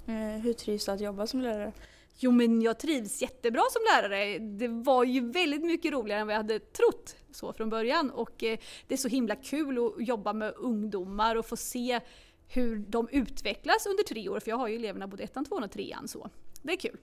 Eh, 0.07 0.41
hur 0.41 0.53
trivs 0.53 0.85
du 0.85 0.91
att 0.91 1.01
jobba 1.01 1.27
som 1.27 1.41
lärare? 1.41 1.71
Jo 2.17 2.31
men 2.31 2.61
jag 2.61 2.79
trivs 2.79 3.21
jättebra 3.21 3.61
som 3.71 3.81
lärare. 3.93 4.39
Det 4.39 4.67
var 4.67 5.03
ju 5.03 5.31
väldigt 5.31 5.61
mycket 5.61 5.91
roligare 5.91 6.21
än 6.21 6.27
vad 6.27 6.33
jag 6.33 6.39
hade 6.39 6.59
trott 6.59 7.15
så 7.31 7.53
från 7.53 7.69
början 7.69 8.11
och 8.11 8.43
eh, 8.43 8.59
det 8.87 8.93
är 8.93 8.97
så 8.97 9.07
himla 9.07 9.35
kul 9.35 9.77
att 9.77 10.07
jobba 10.07 10.33
med 10.33 10.53
ungdomar 10.57 11.35
och 11.35 11.45
få 11.45 11.57
se 11.57 11.99
hur 12.47 12.77
de 12.87 13.07
utvecklas 13.11 13.85
under 13.85 14.03
tre 14.03 14.29
år, 14.29 14.39
för 14.39 14.49
jag 14.49 14.57
har 14.57 14.67
ju 14.67 14.75
eleverna 14.75 15.07
både 15.07 15.23
ettan, 15.23 15.45
tvåan 15.45 15.63
och 15.63 15.71
trean 15.71 16.07
så. 16.07 16.29
Det 16.61 16.71
är 16.71 16.77
kul. 16.77 16.97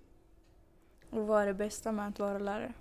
Och 1.10 1.26
vad 1.26 1.42
är 1.42 1.46
det 1.46 1.54
bästa 1.54 1.92
med 1.92 2.08
att 2.08 2.18
vara 2.18 2.38
lärare? 2.38 2.72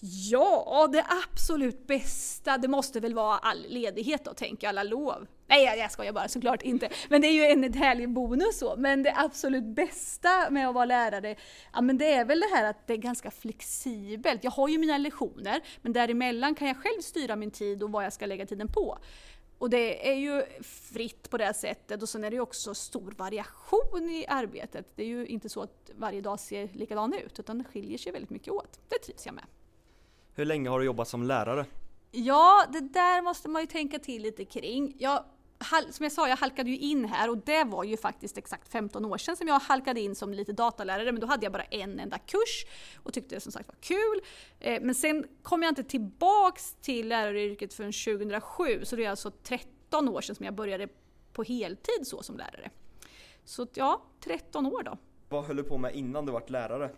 Ja, 0.00 0.88
det 0.92 1.06
absolut 1.24 1.86
bästa, 1.86 2.58
det 2.58 2.68
måste 2.68 3.00
väl 3.00 3.14
vara 3.14 3.38
all 3.38 3.66
ledighet 3.68 4.24
då, 4.24 4.34
tänker 4.34 4.66
jag, 4.66 4.68
alla 4.68 4.82
lov. 4.82 5.26
Nej, 5.46 5.64
jag, 5.64 5.78
jag 5.78 5.92
skojar 5.92 6.12
bara, 6.12 6.28
såklart 6.28 6.62
inte. 6.62 6.88
Men 7.08 7.20
det 7.20 7.28
är 7.28 7.32
ju 7.32 7.44
en 7.44 7.72
härlig 7.72 8.08
bonus 8.08 8.58
så. 8.58 8.74
Men 8.76 9.02
det 9.02 9.14
absolut 9.16 9.64
bästa 9.64 10.50
med 10.50 10.68
att 10.68 10.74
vara 10.74 10.84
lärare, 10.84 11.36
ja 11.72 11.80
men 11.80 11.98
det 11.98 12.12
är 12.12 12.24
väl 12.24 12.40
det 12.40 12.56
här 12.56 12.64
att 12.64 12.86
det 12.86 12.92
är 12.92 12.96
ganska 12.96 13.30
flexibelt. 13.30 14.44
Jag 14.44 14.50
har 14.50 14.68
ju 14.68 14.78
mina 14.78 14.98
lektioner, 14.98 15.60
men 15.82 15.92
däremellan 15.92 16.54
kan 16.54 16.68
jag 16.68 16.76
själv 16.76 17.00
styra 17.00 17.36
min 17.36 17.50
tid 17.50 17.82
och 17.82 17.90
vad 17.90 18.04
jag 18.04 18.12
ska 18.12 18.26
lägga 18.26 18.46
tiden 18.46 18.68
på. 18.68 18.98
Och 19.58 19.70
det 19.70 20.10
är 20.10 20.14
ju 20.14 20.42
fritt 20.62 21.30
på 21.30 21.38
det 21.38 21.54
sättet 21.54 22.02
och 22.02 22.08
sen 22.08 22.24
är 22.24 22.30
det 22.30 22.36
ju 22.36 22.42
också 22.42 22.74
stor 22.74 23.14
variation 23.16 24.10
i 24.10 24.26
arbetet. 24.28 24.86
Det 24.94 25.02
är 25.02 25.06
ju 25.06 25.26
inte 25.26 25.48
så 25.48 25.62
att 25.62 25.90
varje 25.94 26.20
dag 26.20 26.40
ser 26.40 26.68
likadan 26.68 27.14
ut, 27.14 27.38
utan 27.38 27.58
det 27.58 27.64
skiljer 27.64 27.98
sig 27.98 28.12
väldigt 28.12 28.30
mycket 28.30 28.52
åt. 28.52 28.80
Det 28.88 28.98
trivs 28.98 29.26
jag 29.26 29.34
med. 29.34 29.44
Hur 30.38 30.44
länge 30.44 30.68
har 30.68 30.78
du 30.78 30.84
jobbat 30.86 31.08
som 31.08 31.22
lärare? 31.22 31.66
Ja, 32.10 32.64
det 32.72 32.80
där 32.80 33.22
måste 33.22 33.48
man 33.48 33.62
ju 33.62 33.66
tänka 33.66 33.98
till 33.98 34.22
lite 34.22 34.44
kring. 34.44 34.94
Jag, 34.98 35.24
som 35.90 36.04
jag 36.04 36.12
sa, 36.12 36.28
jag 36.28 36.36
halkade 36.36 36.70
ju 36.70 36.78
in 36.78 37.04
här 37.04 37.30
och 37.30 37.38
det 37.38 37.64
var 37.64 37.84
ju 37.84 37.96
faktiskt 37.96 38.38
exakt 38.38 38.68
15 38.68 39.04
år 39.04 39.18
sedan 39.18 39.36
som 39.36 39.48
jag 39.48 39.60
halkade 39.60 40.00
in 40.00 40.14
som 40.14 40.32
lite 40.32 40.52
datalärare 40.52 41.12
men 41.12 41.20
då 41.20 41.26
hade 41.26 41.46
jag 41.46 41.52
bara 41.52 41.62
en 41.62 42.00
enda 42.00 42.18
kurs 42.18 42.66
och 43.02 43.12
tyckte 43.12 43.34
det 43.34 43.40
som 43.40 43.52
sagt 43.52 43.68
var 43.68 43.76
kul. 43.80 44.20
Eh, 44.60 44.82
men 44.82 44.94
sen 44.94 45.26
kom 45.42 45.62
jag 45.62 45.70
inte 45.70 45.84
tillbaks 45.84 46.74
till 46.74 47.08
läraryrket 47.08 47.74
förrän 47.74 47.92
2007 47.92 48.84
så 48.84 48.96
det 48.96 49.04
är 49.04 49.10
alltså 49.10 49.30
13 49.30 50.08
år 50.08 50.20
sedan 50.20 50.34
som 50.36 50.44
jag 50.44 50.54
började 50.54 50.88
på 51.32 51.42
heltid 51.42 52.06
så 52.06 52.22
som 52.22 52.36
lärare. 52.36 52.70
Så 53.44 53.66
ja, 53.74 54.02
13 54.20 54.66
år 54.66 54.82
då. 54.82 54.98
Vad 55.28 55.44
höll 55.44 55.56
du 55.56 55.62
på 55.62 55.78
med 55.78 55.94
innan 55.94 56.26
du 56.26 56.32
var 56.32 56.42
lärare? 56.46 56.90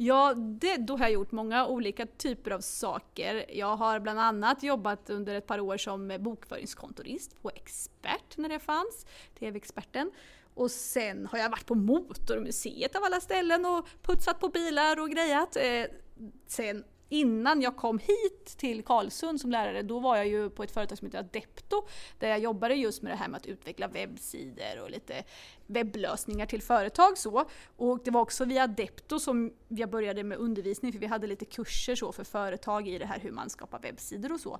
Ja, 0.00 0.34
det, 0.34 0.76
då 0.76 0.96
har 0.96 1.04
jag 1.04 1.12
gjort 1.12 1.32
många 1.32 1.66
olika 1.66 2.06
typer 2.06 2.50
av 2.50 2.60
saker. 2.60 3.44
Jag 3.48 3.76
har 3.76 4.00
bland 4.00 4.20
annat 4.20 4.62
jobbat 4.62 5.10
under 5.10 5.34
ett 5.34 5.46
par 5.46 5.60
år 5.60 5.76
som 5.76 6.16
bokföringskontorist 6.20 7.42
på 7.42 7.50
Expert 7.54 8.36
när 8.36 8.48
det 8.48 8.58
fanns, 8.58 9.06
TV-experten. 9.38 10.10
Och 10.54 10.70
sen 10.70 11.26
har 11.26 11.38
jag 11.38 11.50
varit 11.50 11.66
på 11.66 11.74
Motormuseet 11.74 12.96
av 12.96 13.04
alla 13.04 13.20
ställen 13.20 13.66
och 13.66 13.88
putsat 14.02 14.40
på 14.40 14.48
bilar 14.48 15.00
och 15.00 15.10
grejat. 15.10 15.56
Eh, 15.56 15.84
sen 16.46 16.84
innan 17.08 17.62
jag 17.62 17.76
kom 17.76 17.98
hit 17.98 18.54
till 18.56 18.84
Karlsund 18.84 19.40
som 19.40 19.50
lärare, 19.50 19.82
då 19.82 19.98
var 19.98 20.16
jag 20.16 20.26
ju 20.26 20.50
på 20.50 20.62
ett 20.62 20.70
företag 20.70 20.98
som 20.98 21.06
heter 21.06 21.18
Adepto, 21.18 21.86
där 22.18 22.28
jag 22.28 22.38
jobbade 22.38 22.74
just 22.74 23.02
med 23.02 23.12
det 23.12 23.16
här 23.16 23.28
med 23.28 23.38
att 23.38 23.46
utveckla 23.46 23.88
webbsidor 23.88 24.82
och 24.82 24.90
lite 24.90 25.24
webblösningar 25.66 26.46
till 26.46 26.62
företag. 26.62 27.18
Så. 27.18 27.44
Och 27.76 28.00
det 28.04 28.10
var 28.10 28.20
också 28.20 28.44
via 28.44 28.62
Adepto 28.62 29.18
som 29.18 29.52
jag 29.68 29.90
började 29.90 30.24
med 30.24 30.38
undervisning, 30.38 30.92
för 30.92 30.98
vi 30.98 31.06
hade 31.06 31.26
lite 31.26 31.44
kurser 31.44 31.94
så 31.94 32.12
för 32.12 32.24
företag 32.24 32.88
i 32.88 32.98
det 32.98 33.06
här 33.06 33.18
hur 33.18 33.32
man 33.32 33.50
skapar 33.50 33.78
webbsidor 33.78 34.32
och 34.32 34.40
så. 34.40 34.58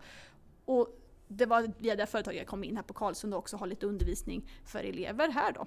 Och 0.65 0.89
det 1.29 1.47
var 1.47 1.73
via 1.79 1.97
det 1.97 2.07
företaget 2.07 2.39
jag 2.39 2.47
kom 2.47 2.65
in 2.65 2.77
här 2.77 2.83
på 2.83 2.95
Karlsund 2.95 3.35
och 3.35 3.39
också 3.39 3.57
ha 3.57 3.67
lite 3.67 3.87
undervisning 3.87 4.51
för 4.65 4.79
elever 4.79 5.29
här 5.29 5.53
då. 5.53 5.67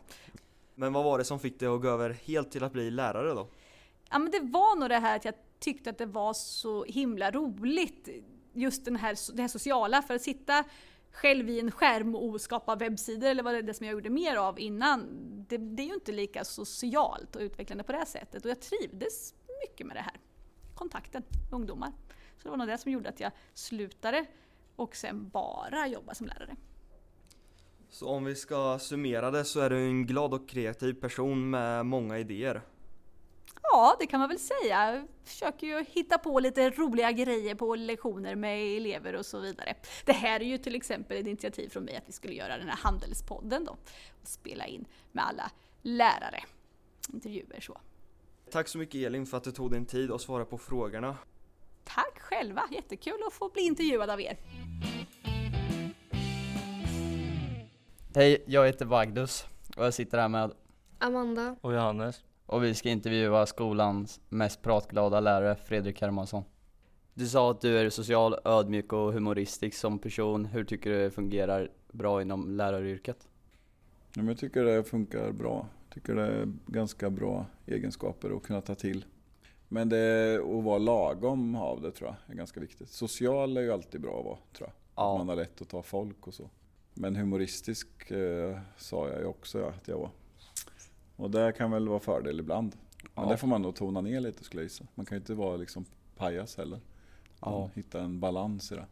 Men 0.76 0.94
vad 0.94 1.04
var 1.04 1.18
det 1.18 1.24
som 1.24 1.40
fick 1.40 1.60
dig 1.60 1.68
att 1.68 1.82
gå 1.82 1.88
över 1.88 2.10
helt 2.10 2.52
till 2.52 2.64
att 2.64 2.74
bli 2.74 2.92
lärare 2.92 3.34
då? 3.34 3.48
Ja 4.12 4.20
men 4.20 4.32
det 4.32 4.40
var 4.40 4.80
nog 4.80 4.90
det 4.90 5.00
här 5.00 5.16
att 5.16 5.26
jag 5.26 5.34
tyckte 5.60 5.90
att 5.90 5.98
det 5.98 6.06
var 6.06 6.34
så 6.34 6.84
himla 6.84 7.32
roligt. 7.32 8.10
Just 8.54 8.86
den 8.86 8.96
här, 8.96 9.36
det 9.36 9.42
här 9.42 9.50
sociala, 9.50 10.02
för 10.02 10.16
att 10.16 10.22
sitta 10.22 10.64
själv 11.12 11.50
i 11.50 11.60
en 11.60 11.72
skärm 11.72 12.16
och 12.16 12.42
skapa 12.42 12.76
webbsidor 12.76 13.28
eller 13.28 13.44
vad 13.44 13.54
det 13.54 13.58
är 13.58 13.64
det 13.64 13.74
som 13.74 13.86
jag 13.86 13.94
gjorde 13.94 14.10
mer 14.10 14.36
av 14.36 14.60
innan. 14.60 15.08
Det, 15.50 15.58
det 15.58 15.84
är 15.84 15.88
ju 15.88 15.94
inte 15.94 16.12
lika 16.12 16.44
socialt 16.44 17.36
och 17.36 17.42
utvecklande 17.42 17.84
på 17.84 17.92
det 17.92 17.98
här 17.98 18.06
sättet 18.06 18.46
och 18.46 18.52
jag 18.52 18.60
trivdes 18.60 19.34
mycket 19.62 19.88
med 19.88 19.96
det 19.96 20.02
här. 20.02 20.20
Kontakten, 20.76 21.24
med 21.52 21.60
ungdomar. 21.60 21.92
Så 22.38 22.44
det 22.44 22.50
var 22.50 22.58
nog 22.58 22.68
det 22.68 22.78
som 22.78 22.92
gjorde 22.92 23.10
att 23.10 23.20
jag 23.20 23.32
slutade 23.54 24.26
och 24.76 24.96
sen 24.96 25.30
bara 25.30 25.88
jobba 25.88 26.14
som 26.14 26.28
lärare. 26.28 26.56
Så 27.90 28.08
om 28.08 28.26
vi 28.26 28.36
ska 28.36 28.80
summera 28.80 29.32
det 29.32 29.46
så 29.46 29.60
är 29.60 29.70
du 29.70 29.86
en 29.86 30.06
glad 30.06 30.34
och 30.34 30.50
kreativ 30.50 30.94
person 30.94 31.50
med 31.50 31.86
många 31.86 32.20
idéer? 32.20 32.62
Ja, 33.74 33.96
det 34.00 34.08
kan 34.08 34.20
man 34.20 34.30
väl 34.30 34.40
säga. 34.40 34.96
Jag 34.96 35.08
försöker 35.24 35.68
ju 35.68 35.84
hitta 35.84 36.18
på 36.18 36.40
lite 36.40 36.70
roliga 36.70 37.12
grejer 37.12 37.56
på 37.56 37.76
lektioner 37.76 38.36
med 38.36 38.78
elever 38.78 39.16
och 39.16 39.26
så 39.26 39.40
vidare. 39.40 39.76
Det 40.06 40.12
här 40.12 40.40
är 40.40 40.46
ju 40.46 40.58
till 40.58 40.76
exempel 40.76 41.18
ett 41.18 41.28
initiativ 41.28 41.70
från 41.70 41.84
mig 41.84 41.96
att 41.96 42.04
vi 42.08 42.12
skulle 42.12 42.34
göra 42.34 42.58
den 42.58 42.68
här 42.68 42.78
handelspodden 42.78 43.66
då. 43.66 43.72
Och 44.22 44.28
spela 44.28 44.66
in 44.66 44.86
med 45.12 45.26
alla 45.26 45.52
lärare. 45.82 46.44
Intervjuer 47.14 47.60
så. 47.60 47.78
Tack 48.52 48.68
så 48.68 48.78
mycket 48.78 48.96
Elin 48.96 49.26
för 49.26 49.38
att 49.38 49.44
du 49.44 49.52
tog 49.52 49.72
din 49.72 49.86
tid 49.86 50.12
och 50.12 50.22
svarade 50.22 50.46
på 50.46 50.58
frågorna. 50.58 51.18
Tack 51.84 52.20
själva, 52.20 52.64
jättekul 52.72 53.24
att 53.28 53.34
få 53.34 53.50
bli 53.50 53.62
intervjuad 53.62 54.10
av 54.10 54.22
er. 54.22 54.38
Hej, 58.16 58.44
jag 58.48 58.66
heter 58.66 58.86
Magnus 58.86 59.46
och 59.78 59.86
jag 59.86 59.94
sitter 59.94 60.18
här 60.18 60.30
med 60.30 60.52
Amanda. 61.00 61.56
och 61.62 61.74
Johannes 61.74 62.24
och 62.52 62.64
vi 62.64 62.74
ska 62.74 62.90
intervjua 62.90 63.46
skolans 63.46 64.22
mest 64.30 64.62
pratglada 64.62 65.20
lärare 65.20 65.56
Fredrik 65.56 66.02
Hermansson. 66.02 66.44
Du 67.14 67.28
sa 67.28 67.52
att 67.52 67.62
du 67.62 67.78
är 67.78 67.90
social, 67.90 68.36
ödmjuk 68.46 68.94
och 68.94 69.14
humoristisk 69.14 69.78
som 69.78 70.00
person. 70.00 70.46
Hur 70.46 70.64
tycker 70.64 70.90
du 70.90 71.04
det 71.04 71.12
fungerar 71.12 71.72
bra 71.92 72.22
inom 72.22 72.50
läraryrket? 72.50 73.28
Ja, 74.16 74.24
jag 74.24 74.38
tycker 74.38 74.64
det 74.64 74.84
funkar 74.84 75.32
bra. 75.32 75.68
Jag 75.84 75.94
tycker 75.94 76.16
det 76.16 76.28
är 76.28 76.54
ganska 76.66 77.10
bra 77.10 77.46
egenskaper 77.66 78.36
att 78.38 78.44
kunna 78.44 78.62
ta 78.62 78.76
till. 78.76 79.06
Men 79.68 79.90
det 79.90 80.36
att 80.36 80.64
vara 80.64 80.78
lagom 80.78 81.56
av 81.56 81.82
det 81.82 81.92
tror 81.92 82.10
jag 82.10 82.34
är 82.34 82.38
ganska 82.38 82.60
viktigt. 82.60 82.90
Social 82.90 83.58
är 83.58 83.62
ju 83.62 83.72
alltid 83.72 84.02
bra 84.02 84.20
att 84.20 84.26
vara 84.26 84.38
tror 84.54 84.70
jag. 84.70 84.74
Ja. 84.96 85.18
Man 85.18 85.30
har 85.30 85.36
lätt 85.36 85.62
att 85.62 85.70
ta 85.70 85.84
folk 85.84 86.28
och 86.28 86.34
så. 86.34 86.50
Men 86.94 87.16
humoristisk 87.16 88.12
eh, 88.12 88.60
sa 88.78 89.10
jag 89.10 89.20
ju 89.20 89.26
också 89.26 89.60
ja, 89.60 89.70
att 89.70 89.88
jag 89.88 89.98
var. 89.98 90.10
Och 91.22 91.32
det 91.32 91.52
kan 91.58 91.72
väl 91.72 91.88
vara 91.88 92.00
fördel 92.00 92.40
ibland. 92.40 92.76
Men 93.16 93.24
Ja. 93.26 93.32
det 93.32 93.38
får 93.38 93.48
man 93.48 93.62
nog 93.62 93.76
tona 93.76 94.02
ner 94.02 94.20
lite 94.20 94.44
skulle 94.44 94.62
jag 94.62 94.66
gissa. 94.66 94.86
Man 94.96 95.06
kan 95.06 95.16
ju 95.16 95.20
inte 95.20 95.34
vara 95.34 95.58
liksom 95.58 95.86
pajas 96.18 96.58
heller. 96.58 96.80
Ja. 97.42 97.70
Hitta 97.76 98.02
en 98.02 98.20
balans 98.20 98.72
i 98.72 98.76
det. 98.76 98.86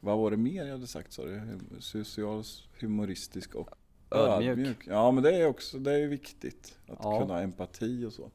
Vad 0.00 0.18
var 0.18 0.30
det 0.30 0.36
mer 0.36 0.64
jag 0.64 0.72
hade 0.72 0.86
sagt 0.86 1.12
sa 1.12 1.24
du? 1.24 1.40
Social, 1.78 2.42
humoristisk 2.80 3.54
och 3.54 3.70
Ödmjuk. 4.10 4.76
Ja 4.86 5.10
men 5.10 5.22
det 5.22 5.36
är 5.36 5.46
också 5.46 5.78
det 5.78 5.92
är 5.92 6.06
viktigt. 6.08 6.78
Att 6.88 6.98
Ja. 7.02 7.20
kunna 7.20 7.34
ha 7.34 7.40
empati 7.40 8.04
och 8.04 8.12
så. 8.12 8.30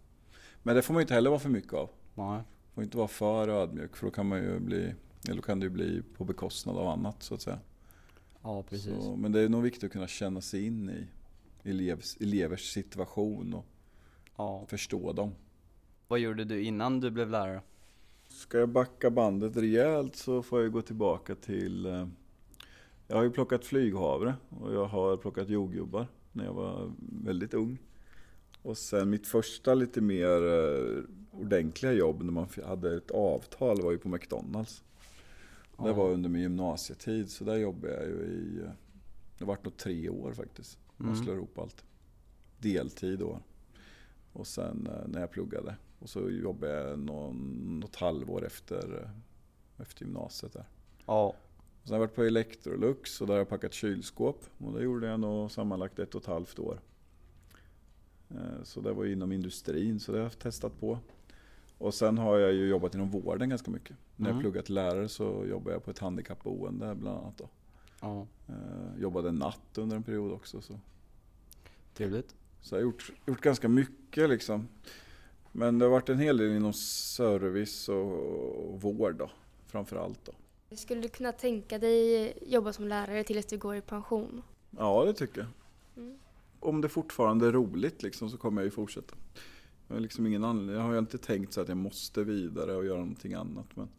Men 0.64 0.76
det 0.76 0.82
får 0.82 0.94
man 0.94 1.00
ju 1.00 1.04
inte 1.04 1.14
heller 1.14 1.30
vara 1.30 1.40
för 1.40 1.50
mycket 1.50 1.74
av. 1.74 1.90
Nej. 2.16 2.42
Får 2.74 2.84
inte 2.84 2.98
vara 2.98 3.08
för 3.08 3.48
ödmjuk 3.48 3.96
för 3.96 4.06
då 4.08 4.12
kan 4.12 4.28
man 4.28 4.40
ju 4.44 4.60
bli, 4.60 4.94
eller 5.26 5.36
då 5.36 5.42
kan 5.42 5.60
det 5.60 5.64
ju 5.64 5.70
bli 5.70 6.02
på 6.18 6.24
bekostnad 6.24 6.78
av 6.78 6.88
annat 6.88 7.24
så 7.24 7.34
att 7.36 7.42
säga. 7.42 7.60
Ja, 8.44 8.64
precis. 8.64 9.04
Så, 9.04 9.16
men 9.16 9.32
det 9.32 9.40
är 9.42 9.50
nog 9.50 9.62
viktigt 9.64 9.84
att 9.84 9.92
kunna 9.92 10.08
känna 10.08 10.42
sig 10.42 10.66
in 10.66 10.90
i 10.90 11.08
elevs, 11.64 12.18
elevers 12.20 12.72
situation 12.74 13.54
och 13.54 13.66
Ja. 14.38 14.66
förstå 14.68 15.14
dem. 15.14 15.32
Vad 16.08 16.20
gjorde 16.20 16.44
du 16.46 16.62
innan 16.64 17.00
du 17.00 17.12
blev 17.12 17.30
lärare? 17.30 17.62
Ska 18.28 18.58
jag 18.58 18.70
backa 18.70 19.10
bandet 19.10 19.58
rejält 19.58 20.16
så 20.16 20.42
får 20.44 20.62
jag 20.62 20.72
gå 20.72 20.82
tillbaka 20.82 21.36
till... 21.36 21.86
eh, 21.86 22.08
Jag 23.08 23.16
har 23.16 23.24
ju 23.24 23.32
plockat 23.32 23.66
flyghavre 23.66 24.34
och 24.50 24.74
jag 24.74 24.86
har 24.86 25.18
plockat 25.18 25.50
jordgubbar 25.50 26.08
när 26.32 26.46
jag 26.46 26.54
var 26.54 26.92
väldigt 27.24 27.54
ung. 27.54 27.78
Och 28.62 28.78
sen 28.78 29.10
mitt 29.10 29.28
första 29.28 29.74
lite 29.74 30.02
mer 30.02 30.42
eh, 30.48 31.04
ordentliga 31.32 31.94
jobb 31.94 32.24
när 32.24 32.32
man 32.32 32.48
hade 32.66 32.98
ett 32.98 33.12
avtal 33.12 33.82
var 33.82 33.92
ju 33.92 33.98
på 33.98 34.10
McDonalds. 34.10 34.84
Det 35.78 35.94
var 35.94 36.10
under 36.12 36.30
min 36.30 36.42
gymnasietid 36.42 37.30
så 37.32 37.44
där 37.44 37.56
jobbade 37.58 37.94
jag 37.94 38.06
ju 38.08 38.14
i... 38.26 38.60
eh, 38.66 38.72
Det 39.38 39.46
vart 39.46 39.64
nog 39.64 39.78
tre 39.78 40.10
år 40.10 40.34
faktiskt. 40.34 40.78
Man 41.02 41.14
Mm. 41.14 41.24
slår 41.24 41.36
ihop 41.36 41.58
allt. 41.60 41.84
Deltid 42.58 43.20
då. 43.20 43.40
Och 44.34 44.48
sen 44.48 44.88
eh, 44.88 45.08
när 45.08 45.20
jag 45.20 45.32
pluggade. 45.32 45.76
Och 46.00 46.10
så 46.10 46.30
jobbade 46.30 46.74
jag 46.74 47.00
någon, 47.00 47.80
något 47.80 47.96
halvår 47.96 48.46
efter, 48.46 49.02
eh, 49.04 49.82
efter 49.82 50.06
gymnasiet 50.06 50.54
där. 50.54 50.66
Ja. 51.06 51.28
Och 51.82 51.88
sen 51.88 51.94
har 51.94 51.96
jag 52.02 52.08
varit 52.08 52.16
på 52.16 52.24
Electrolux 52.24 53.22
och 53.22 53.28
där 53.28 53.34
har 53.34 53.40
jag 53.40 53.50
packat 53.50 53.74
kylskåp. 53.74 54.46
Och 54.58 54.74
det 54.74 54.84
gjorde 54.84 55.08
jag 55.08 55.20
nog 55.20 55.52
sammanlagt 55.52 56.00
ett 56.00 56.16
och 56.16 56.22
ett 56.22 56.28
halvt 56.28 56.60
år. 56.60 56.80
Eh, 58.30 58.64
Så 58.64 58.82
det 58.82 58.94
var 58.94 59.06
inom 59.06 59.32
industrin, 59.32 60.00
så 60.00 60.12
det 60.12 60.18
har 60.18 60.24
jag 60.24 60.40
testat 60.40 60.80
på. 60.80 61.00
Och 61.78 61.94
sen 61.94 62.18
har 62.18 62.38
jag 62.38 62.54
ju 62.54 62.68
jobbat 62.70 62.96
inom 62.96 63.10
vården 63.12 63.50
ganska 63.50 63.72
mycket. 63.72 63.96
När 64.16 64.26
jag 64.30 64.32
Mm. 64.34 64.42
pluggat 64.42 64.70
lärare 64.70 65.08
så 65.10 65.46
jobbade 65.46 65.76
jag 65.76 65.84
på 65.84 65.92
ett 65.92 66.00
handikappboende 66.00 66.96
bland 66.96 67.18
annat. 67.20 67.38
Då. 67.38 67.50
Ja. 68.02 68.28
Eh, 68.48 69.02
Jobbade 69.02 69.32
natt 69.32 69.78
under 69.78 69.96
en 69.96 70.04
period 70.04 70.32
också. 70.32 70.62
Så. 70.62 70.80
Trevligt. 71.94 72.36
Så 72.62 72.76
jag 72.76 72.80
har 72.80 72.84
gjort, 72.84 73.12
gjort 73.26 73.42
ganska 73.42 73.68
mycket 73.70 74.30
liksom. 74.30 74.68
Men 75.52 75.80
det 75.80 75.86
har 75.86 75.92
varit 75.92 76.10
en 76.10 76.20
hel 76.20 76.38
del 76.38 76.52
inom 76.52 76.74
service 76.74 77.90
och, 77.90 78.74
och 78.74 78.82
vård 78.82 79.16
då, 79.16 79.32
framför 79.66 79.96
allt 79.96 80.20
då. 80.26 80.32
Skulle 80.76 81.02
du 81.02 81.08
kunna 81.08 81.32
tänka 81.32 81.78
dig 81.78 82.34
jobba 82.42 82.74
som 82.74 82.88
lärare 82.88 83.24
tills 83.24 83.46
du 83.46 83.58
går 83.58 83.76
i 83.76 83.82
pension? 83.82 84.42
Ja, 84.70 85.06
det 85.06 85.14
tycker 85.14 85.42
jag. 85.42 85.50
Mm. 86.04 86.20
Om 86.60 86.82
det 86.82 86.90
fortfarande 86.90 87.48
är 87.48 87.52
roligt 87.52 88.04
liksom, 88.04 88.30
så 88.30 88.38
kommer 88.38 88.62
jag 88.62 88.66
ju 88.66 88.72
fortsätta. 88.72 89.16
Jag 89.88 89.96
har, 89.96 90.00
liksom 90.00 90.28
ingen 90.28 90.44
anledning, 90.44 90.76
jag 90.76 90.84
har 90.84 90.94
ju 90.94 91.00
inte 91.00 91.18
tänkt 91.18 91.54
så 91.54 91.62
att 91.62 91.68
jag 91.68 91.78
måste 91.78 92.24
vidare 92.24 92.76
och 92.76 92.86
göra 92.86 93.00
någonting 93.00 93.34
annat. 93.34 93.76
Men... 93.76 93.90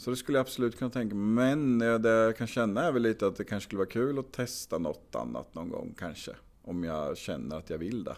Så 0.00 0.10
det 0.10 0.16
skulle 0.16 0.38
jag 0.38 0.44
absolut 0.44 0.78
kunna 0.78 0.90
tänka 0.90 1.14
mig. 1.14 1.56
Men 1.56 1.80
eh, 1.80 1.98
det 1.98 2.10
jag 2.10 2.36
kan 2.36 2.46
känna 2.46 2.82
är 2.82 2.92
väl 2.92 3.02
lite 3.02 3.26
att 3.26 3.36
det 3.36 3.44
kanske 3.44 3.66
skulle 3.66 3.78
vara 3.78 3.88
kul 3.88 4.18
att 4.18 4.32
testa 4.32 4.78
något 4.78 5.14
annat 5.14 5.54
någon 5.54 5.68
gång 5.68 5.94
kanske. 5.98 6.32
Om 6.62 6.84
jag 6.84 7.16
känner 7.16 7.56
att 7.56 7.70
jag 7.70 7.78
vill 7.78 8.04
det. 8.04 8.16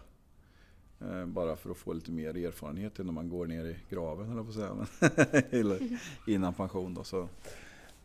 Eh, 1.00 1.26
bara 1.26 1.56
för 1.56 1.70
att 1.70 1.76
få 1.76 1.92
lite 1.92 2.10
mer 2.10 2.36
erfarenhet 2.36 2.98
innan 2.98 3.14
man 3.14 3.28
går 3.28 3.46
ner 3.46 3.64
i 3.64 3.76
graven 3.90 4.30
eller 4.30 4.42
på 4.42 4.48
att 4.48 4.54
säga. 4.54 4.86
Eller 5.60 5.98
innan 6.26 6.54
pension 6.54 6.94
då. 6.94 7.04
Så. 7.04 7.28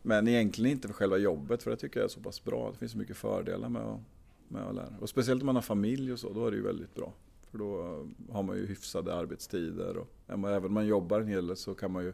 Men 0.02 0.28
egentligen 0.28 0.72
inte 0.72 0.88
för 0.88 0.94
själva 0.94 1.16
jobbet 1.16 1.62
för 1.62 1.70
det 1.70 1.76
tycker 1.76 2.00
jag 2.00 2.04
är 2.04 2.08
så 2.08 2.20
pass 2.20 2.44
bra. 2.44 2.70
Det 2.72 2.78
finns 2.78 2.92
så 2.92 2.98
mycket 2.98 3.16
fördelar 3.16 3.68
med 3.68 3.82
att, 3.82 4.00
med 4.48 4.62
att 4.62 4.74
lära. 4.74 4.94
Och 5.00 5.08
speciellt 5.08 5.42
om 5.42 5.46
man 5.46 5.54
har 5.54 5.62
familj 5.62 6.12
och 6.12 6.18
så, 6.18 6.32
då 6.32 6.46
är 6.46 6.50
det 6.50 6.56
ju 6.56 6.62
väldigt 6.62 6.94
bra. 6.94 7.12
För 7.50 7.58
då 7.58 8.06
har 8.32 8.42
man 8.42 8.56
ju 8.56 8.66
hyfsade 8.66 9.14
arbetstider 9.14 9.96
och 9.96 10.08
även 10.28 10.64
om 10.64 10.72
man 10.74 10.86
jobbar 10.86 11.20
en 11.20 11.26
hel 11.28 11.46
del 11.46 11.56
så 11.56 11.74
kan 11.74 11.92
man 11.92 12.04
ju, 12.04 12.12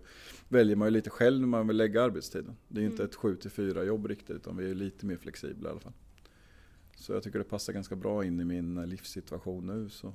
väljer 0.49 0.77
man 0.77 0.87
ju 0.87 0.91
lite 0.91 1.11
själv 1.11 1.41
när 1.41 1.47
man 1.49 1.67
vill 1.69 1.77
lägga 1.77 2.03
arbetstiden. 2.03 2.57
Det 2.69 2.79
är 2.79 2.83
ju 2.83 2.87
inte 2.91 3.03
Mm. 3.03 3.11
ett 3.11 3.15
7 3.17 3.37
till 3.37 3.51
4 3.51 3.85
jobb 3.85 4.07
riktigt 4.07 4.31
utan 4.37 4.57
vi 4.57 4.71
är 4.71 4.75
lite 4.75 5.07
mer 5.07 5.17
flexibla 5.17 5.69
i 5.69 5.73
alla 5.73 5.81
fall. 5.81 5.93
Så 6.97 7.13
jag 7.13 7.23
tycker 7.23 7.39
det 7.39 7.45
passar 7.45 7.73
ganska 7.73 7.97
bra 7.97 8.25
in 8.25 8.41
i 8.41 8.45
min 8.45 8.75
livssituation 8.89 9.67
nu. 9.67 9.89
Så. 9.91 10.13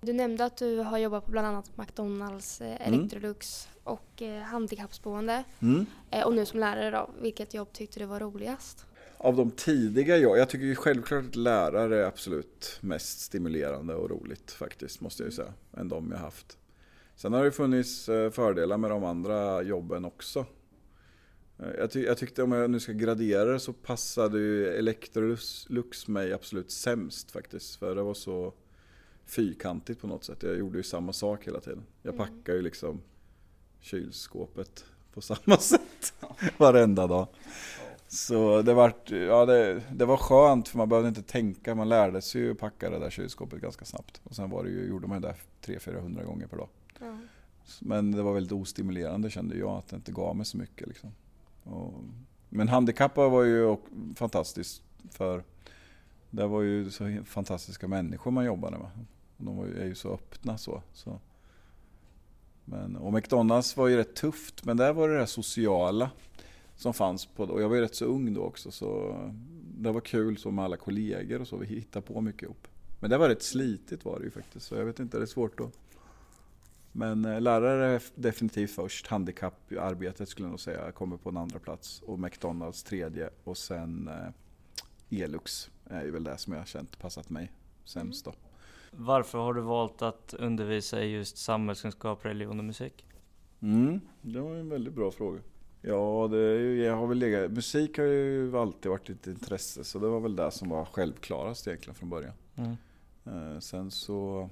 Du 0.00 0.12
nämnde 0.12 0.44
att 0.44 0.56
du 0.56 0.78
har 0.78 0.98
jobbat 0.98 1.24
på 1.24 1.30
bland 1.30 1.46
annat 1.46 1.76
McDonalds, 1.76 2.60
eh, 2.60 2.86
Mm. 2.88 3.00
Electrolux 3.00 3.68
och 3.84 4.22
eh, 4.22 4.42
handikappsboende. 4.42 5.44
Mm. 5.60 5.86
Eh, 6.10 6.26
och 6.26 6.34
nu 6.34 6.46
som 6.46 6.60
lärare 6.60 6.90
då, 6.90 7.10
vilket 7.22 7.54
jobb 7.54 7.72
tyckte 7.72 8.00
du 8.00 8.06
var 8.06 8.20
roligast? 8.20 8.86
Av 9.24 9.36
de 9.36 9.50
tidiga 9.50 10.16
jag, 10.18 10.38
jag 10.38 10.48
tycker 10.48 10.64
ju 10.66 10.74
självklart 10.74 11.24
att 11.24 11.36
lärare 11.36 12.00
är 12.02 12.06
absolut 12.06 12.78
mest 12.80 13.20
stimulerande 13.20 13.94
och 13.94 14.10
roligt 14.10 14.50
faktiskt, 14.50 15.00
måste 15.00 15.22
jag 15.22 15.30
ju 15.30 15.36
säga, 15.36 15.52
än 15.76 15.88
de 15.88 16.10
jag 16.10 16.18
haft. 16.18 16.58
Sen 17.16 17.32
har 17.32 17.44
det 17.44 17.52
funnits 17.52 18.08
eh, 18.08 18.30
fördelar 18.30 18.76
med 18.78 18.90
de 18.90 19.04
andra 19.04 19.62
jobben 19.62 20.04
också. 20.04 20.46
Eh, 21.58 21.68
Jag, 21.78 21.90
ty- 21.90 22.04
jag 22.04 22.18
tyckte 22.18 22.42
om 22.42 22.52
jag 22.52 22.70
nu 22.70 22.80
ska 22.80 22.92
gradera 22.92 23.52
det 23.52 23.60
så 23.60 23.72
passade 23.72 24.38
ju 24.38 24.68
Electrolux 24.68 26.08
mig 26.08 26.32
absolut 26.32 26.70
sämst 26.70 27.30
faktiskt. 27.30 27.76
För 27.76 27.94
det 27.94 28.02
var 28.02 28.14
så 28.14 28.52
fyrkantigt 29.26 30.00
på 30.00 30.06
något 30.06 30.24
sätt. 30.24 30.42
Jag 30.42 30.56
gjorde 30.58 30.76
ju 30.78 30.82
samma 30.82 31.12
sak 31.12 31.46
hela 31.46 31.60
tiden. 31.60 31.82
Jag 32.02 32.14
Mm. 32.14 32.26
packade 32.26 32.56
ju 32.58 32.62
liksom 32.62 33.00
kylskåpet 33.80 34.84
på 35.14 35.20
samma 35.20 35.56
sätt 35.58 36.14
varenda 36.56 37.06
dag. 37.06 37.26
Så 38.14 38.62
det 38.62 38.74
var, 38.74 38.94
ja, 39.06 39.46
det, 39.46 39.82
det 39.92 40.04
var 40.04 40.16
skönt 40.16 40.68
för 40.68 40.78
man 40.78 40.88
behövde 40.88 41.08
inte 41.08 41.22
tänka, 41.22 41.74
man 41.74 41.88
lärde 41.88 42.22
sig 42.22 42.40
ju 42.40 42.54
packa 42.54 42.90
det 42.90 42.98
där 42.98 43.10
kylskåpet 43.10 43.60
ganska 43.60 43.84
snabbt. 43.84 44.20
Och 44.24 44.36
sen 44.36 44.50
var 44.50 44.64
det 44.64 44.70
ju, 44.70 44.88
gjorde 44.88 45.06
man 45.06 45.22
det 45.22 45.28
där 45.28 45.36
300-400 45.74 46.24
gånger 46.24 46.46
per 46.46 46.56
dag. 46.56 46.68
Ja. 47.00 47.16
Men 47.80 48.12
det 48.12 48.22
var 48.22 48.34
väldigt 48.34 48.52
ostimulerande 48.52 49.30
kände 49.30 49.56
jag, 49.56 49.70
att 49.70 49.88
det 49.88 49.96
inte 49.96 50.12
gav 50.12 50.36
mig 50.36 50.46
så 50.46 50.56
mycket. 50.56 50.88
Liksom. 50.88 51.10
Och, 51.64 51.92
men 52.48 52.68
handikappade 52.68 53.28
var 53.28 53.42
ju 53.42 53.76
fantastiskt 54.16 54.82
för 55.10 55.44
det 56.30 56.46
var 56.46 56.62
ju 56.62 56.90
så 56.90 57.18
fantastiska 57.24 57.88
människor 57.88 58.30
man 58.30 58.44
jobbade 58.44 58.78
med. 58.78 58.90
De 59.36 59.56
var 59.56 59.66
ju, 59.66 59.80
är 59.80 59.86
ju 59.86 59.94
så 59.94 60.14
öppna 60.14 60.58
så. 60.58 60.82
så. 60.92 61.20
Men, 62.64 62.96
och 62.96 63.12
McDonalds 63.12 63.76
var 63.76 63.88
ju 63.88 63.96
rätt 63.96 64.14
tufft, 64.14 64.64
men 64.64 64.76
där 64.76 64.92
var 64.92 65.08
det 65.08 65.18
det 65.18 65.26
sociala 65.26 66.10
som 66.76 66.94
fanns. 66.94 67.26
På, 67.26 67.44
och 67.44 67.62
jag 67.62 67.68
var 67.68 67.76
ju 67.76 67.82
rätt 67.82 67.94
så 67.94 68.04
ung 68.04 68.34
då 68.34 68.42
också, 68.42 68.70
så 68.70 69.16
det 69.78 69.92
var 69.92 70.00
kul 70.00 70.36
så 70.36 70.50
med 70.50 70.64
alla 70.64 70.76
kollegor 70.76 71.40
och 71.40 71.48
så. 71.48 71.56
Vi 71.56 71.66
hittade 71.66 72.06
på 72.06 72.20
mycket 72.20 72.42
ihop. 72.42 72.68
Men 73.00 73.10
det 73.10 73.18
var 73.18 73.28
rätt 73.28 73.42
slitigt 73.42 74.04
var 74.04 74.18
det 74.18 74.24
ju 74.24 74.30
faktiskt, 74.30 74.66
så 74.66 74.74
jag 74.74 74.84
vet 74.84 75.00
inte, 75.00 75.18
det 75.18 75.24
är 75.24 75.26
svårt 75.26 75.60
att... 75.60 75.78
Men 76.92 77.24
eh, 77.24 77.40
lärare 77.40 77.86
är 77.86 78.02
definitivt 78.14 78.70
först, 78.70 79.06
handikapparbetet 79.06 80.28
skulle 80.28 80.46
jag 80.46 80.50
nog 80.50 80.60
säga 80.60 80.92
kommer 80.92 81.16
på 81.16 81.28
en 81.28 81.36
andra 81.36 81.58
plats 81.58 82.02
och 82.02 82.18
McDonalds 82.18 82.82
tredje 82.82 83.30
och 83.44 83.56
sen 83.56 84.08
eh, 84.08 85.22
Elux 85.22 85.70
är 85.84 86.06
väl 86.06 86.24
det 86.24 86.38
som 86.38 86.52
jag 86.52 86.60
har 86.60 86.66
känt 86.66 86.98
passat 86.98 87.30
mig 87.30 87.52
sämst 87.84 88.24
då. 88.24 88.34
Varför 88.90 89.38
har 89.38 89.54
du 89.54 89.60
valt 89.60 90.02
att 90.02 90.34
undervisa 90.34 91.02
i 91.02 91.10
just 91.10 91.36
samhällskunskap, 91.36 92.24
religion 92.24 92.58
och 92.58 92.64
musik? 92.64 93.06
Mm, 93.60 94.00
det 94.22 94.40
var 94.40 94.54
en 94.54 94.68
väldigt 94.68 94.94
bra 94.94 95.10
fråga. 95.10 95.40
Ja, 95.86 96.28
ju, 96.36 96.84
jag 96.84 96.96
har 96.96 97.06
väl 97.06 97.18
legat, 97.18 97.50
musik 97.50 97.98
har 97.98 98.04
ju 98.04 98.56
alltid 98.56 98.90
varit 98.90 99.10
ett 99.10 99.26
intresse 99.26 99.84
så 99.84 99.98
det 99.98 100.08
var 100.08 100.20
väl 100.20 100.36
det 100.36 100.50
som 100.50 100.68
var 100.68 100.84
självklarast 100.84 101.66
egentligen 101.66 101.94
från 101.94 102.10
början. 102.10 102.32
Mm. 102.54 102.76
Eh, 103.24 103.58
sen 103.60 103.90
så 103.90 104.50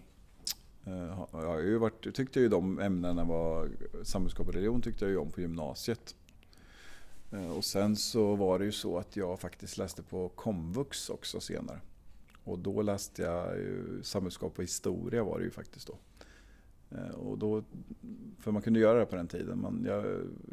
eh, 0.84 1.26
jag 1.32 1.46
har 1.46 1.58
ju 1.58 1.78
varit, 1.78 2.14
tyckte 2.14 2.40
ju 2.40 2.48
de 2.48 2.80
ämnena 2.80 3.24
var, 3.24 3.68
samhällskunskap 4.02 4.48
och 4.48 4.54
religion 4.54 4.82
tyckte 4.82 5.04
jag 5.04 5.12
ju 5.12 5.18
om 5.18 5.30
på 5.30 5.40
gymnasiet. 5.40 6.14
Eh, 7.32 7.50
och 7.50 7.64
sen 7.64 7.96
så 7.96 8.34
var 8.34 8.58
det 8.58 8.64
ju 8.64 8.72
så 8.72 8.98
att 8.98 9.16
jag 9.16 9.40
faktiskt 9.40 9.78
läste 9.78 10.02
på 10.02 10.28
komvux 10.28 11.10
också 11.10 11.40
senare. 11.40 11.80
Och 12.44 12.58
då 12.58 12.82
läste 12.82 13.22
jag 13.22 13.56
ju 13.56 14.02
samhällskunskap 14.02 14.58
och 14.58 14.64
historia 14.64 15.24
var 15.24 15.38
det 15.38 15.44
ju 15.44 15.50
faktiskt 15.50 15.86
då. 15.86 15.94
Eh, 16.94 17.14
Och 17.14 17.38
då, 17.38 17.62
för 18.38 18.52
man 18.52 18.62
kunde 18.62 18.80
göra 18.80 18.98
det 18.98 19.06
på 19.06 19.16
den 19.16 19.28
tiden. 19.28 19.60
Man, 19.60 19.84
jag 19.86 20.04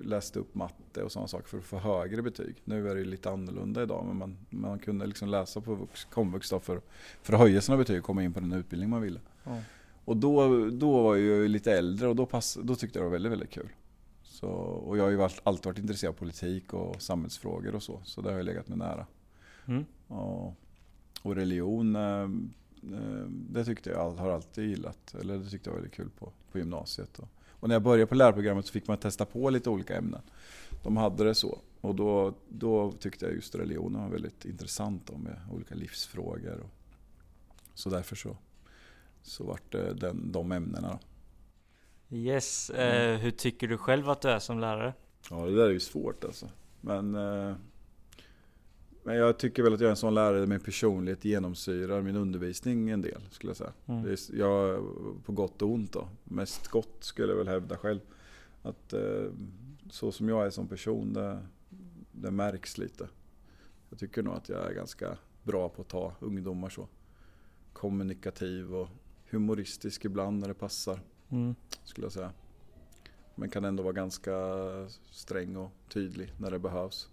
läste 0.05 0.39
upp 0.39 0.55
matte 0.55 1.03
och 1.03 1.11
sådana 1.11 1.27
saker 1.27 1.47
för 1.47 1.57
att 1.57 1.63
få 1.63 1.77
högre 1.77 2.21
betyg. 2.21 2.55
Nu 2.65 2.89
är 2.89 2.95
det 2.95 3.03
lite 3.03 3.29
annorlunda 3.31 3.83
idag 3.83 4.05
men 4.07 4.17
man, 4.17 4.37
man 4.49 4.79
kunde 4.79 5.05
liksom 5.05 5.29
läsa 5.29 5.61
på 5.61 5.75
vux, 5.75 6.05
komvux 6.05 6.49
för, 6.49 6.81
för 7.21 7.33
att 7.33 7.39
höja 7.39 7.61
sina 7.61 7.77
betyg 7.77 7.97
och 7.99 8.03
komma 8.05 8.23
in 8.23 8.33
på 8.33 8.39
den 8.39 8.51
utbildning 8.53 8.89
man 8.89 9.01
ville. 9.01 9.19
Ja. 9.43 9.61
Och 10.05 10.17
då, 10.17 10.65
då 10.69 11.03
var 11.03 11.15
jag 11.15 11.49
lite 11.49 11.71
äldre 11.77 12.07
och 12.07 12.15
då, 12.15 12.25
pass, 12.25 12.57
då 12.63 12.75
tyckte 12.75 12.99
jag 12.99 13.03
det 13.05 13.09
var 13.09 13.13
väldigt, 13.13 13.31
väldigt 13.31 13.49
kul. 13.49 13.69
Så, 14.23 14.47
och 14.49 14.97
jag 14.97 15.03
har 15.03 15.09
ju 15.09 15.15
varit- 15.17 15.41
alltid 15.43 15.65
varit 15.65 15.77
intresserad 15.79 16.13
av 16.13 16.17
politik 16.17 16.73
och 16.73 17.01
samhällsfrågor 17.01 17.75
och 17.75 17.83
så. 17.83 17.99
Så 18.03 18.21
det 18.21 18.29
har 18.31 18.37
ju 18.37 18.43
legat 18.43 18.67
mig 18.67 18.77
nära. 18.77 19.05
Mm. 19.67 19.85
Och, 20.07 20.53
och 21.21 21.35
religion, 21.35 21.95
eh, 21.95 22.27
det 23.29 23.65
tyckte 23.65 23.89
jag 23.89 24.11
har 24.11 24.29
alltid 24.29 24.69
gillat. 24.69 25.15
Eller 25.19 25.37
det 25.37 25.49
tyckte 25.49 25.69
jag 25.69 25.73
var 25.73 25.81
väldigt 25.81 25.97
kul 25.97 26.09
på, 26.19 26.31
på 26.51 26.57
gymnasiet. 26.57 27.19
Och, 27.19 27.27
och 27.49 27.67
när 27.67 27.75
jag 27.75 27.81
började 27.81 28.07
på 28.07 28.15
lärarprogrammet 28.15 28.65
så 28.65 28.71
fick 28.71 28.87
man 28.87 28.97
testa 28.97 29.25
på 29.25 29.49
lite 29.49 29.69
olika 29.69 29.97
ämnen. 29.97 30.21
De 30.83 30.97
hade 30.97 31.23
det 31.23 31.35
så. 31.35 31.59
Och 31.81 31.95
då, 31.95 32.33
då 32.49 32.91
tyckte 32.91 33.25
jag 33.25 33.35
just 33.35 33.55
religionen 33.55 34.01
var 34.01 34.09
väldigt 34.09 34.45
intressant 34.45 35.07
då, 35.07 35.17
med 35.17 35.41
olika 35.51 35.75
livsfrågor. 35.75 36.59
Och, 36.59 36.69
så 37.73 37.89
därför 37.89 38.15
så, 38.15 38.37
så 39.21 39.43
vart 39.43 39.71
det 39.71 39.93
den, 39.93 40.31
de 40.31 40.51
ämnena. 40.51 40.89
Då. 40.89 40.99
Yes, 42.15 42.69
eh, 42.69 43.17
hur 43.17 43.31
tycker 43.31 43.67
du 43.67 43.77
själv 43.77 44.09
att 44.09 44.21
du 44.21 44.29
är 44.29 44.39
som 44.39 44.59
lärare? 44.59 44.93
Ja, 45.29 45.45
det 45.45 45.55
där 45.55 45.65
är 45.65 45.69
ju 45.71 45.79
svårt 45.79 46.23
alltså. 46.23 46.49
Men, 46.81 47.15
eh, 47.15 47.55
men 49.09 49.17
jag 49.17 49.37
tycker 49.37 49.63
väl 49.63 49.73
att 49.73 49.79
jag 49.79 49.87
är 49.87 49.91
en 49.91 49.97
sån 49.97 50.13
lärare 50.13 50.47
med 50.47 50.63
personlighet 50.63 51.25
genomsyrar 51.25 52.01
min 52.01 52.15
undervisning 52.15 52.89
en 52.89 53.01
del, 53.01 53.21
skulle 53.31 53.49
jag 53.49 53.57
säga. 53.57 53.73
Mm. 53.85 54.03
Det 54.03 54.11
är, 54.11 54.35
jag, 54.35 54.83
på 55.25 55.31
gott 55.31 55.61
och 55.61 55.69
ont 55.69 55.93
då. 55.93 56.07
Mest 56.23 56.67
gott 56.67 57.03
skulle 57.03 57.31
jag 57.31 57.37
väl 57.37 57.47
hävda 57.47 57.77
själv. 57.77 57.99
Att 58.61 58.93
eh, 58.93 59.25
så 59.89 60.11
som 60.11 60.29
jag 60.29 60.45
är 60.45 60.49
som 60.49 60.67
person, 60.67 61.13
det, 61.13 61.39
det 62.11 62.31
märks 62.31 62.77
lite. 62.77 63.07
Jag 63.89 63.99
tycker 63.99 64.23
nog 64.23 64.33
att 64.33 64.49
jag 64.49 64.65
är 64.65 64.73
ganska 64.73 65.17
bra 65.43 65.69
på 65.69 65.81
att 65.81 65.87
ta 65.87 66.13
ungdomar 66.19 66.69
så. 66.69 66.87
Kommunikativ 67.73 68.75
och 68.75 68.87
humoristisk 69.29 70.05
ibland 70.05 70.39
när 70.39 70.47
det 70.47 70.53
passar. 70.53 70.99
Mm. 71.29 71.55
Skulle 71.83 72.05
jag 72.05 72.11
säga. 72.11 72.31
Men 73.35 73.49
kan 73.49 73.65
ändå 73.65 73.83
vara 73.83 73.93
ganska 73.93 74.31
sträng 75.11 75.55
och 75.55 75.71
tydlig 75.87 76.33
när 76.37 76.51
det 76.51 76.59
behövs. 76.59 77.09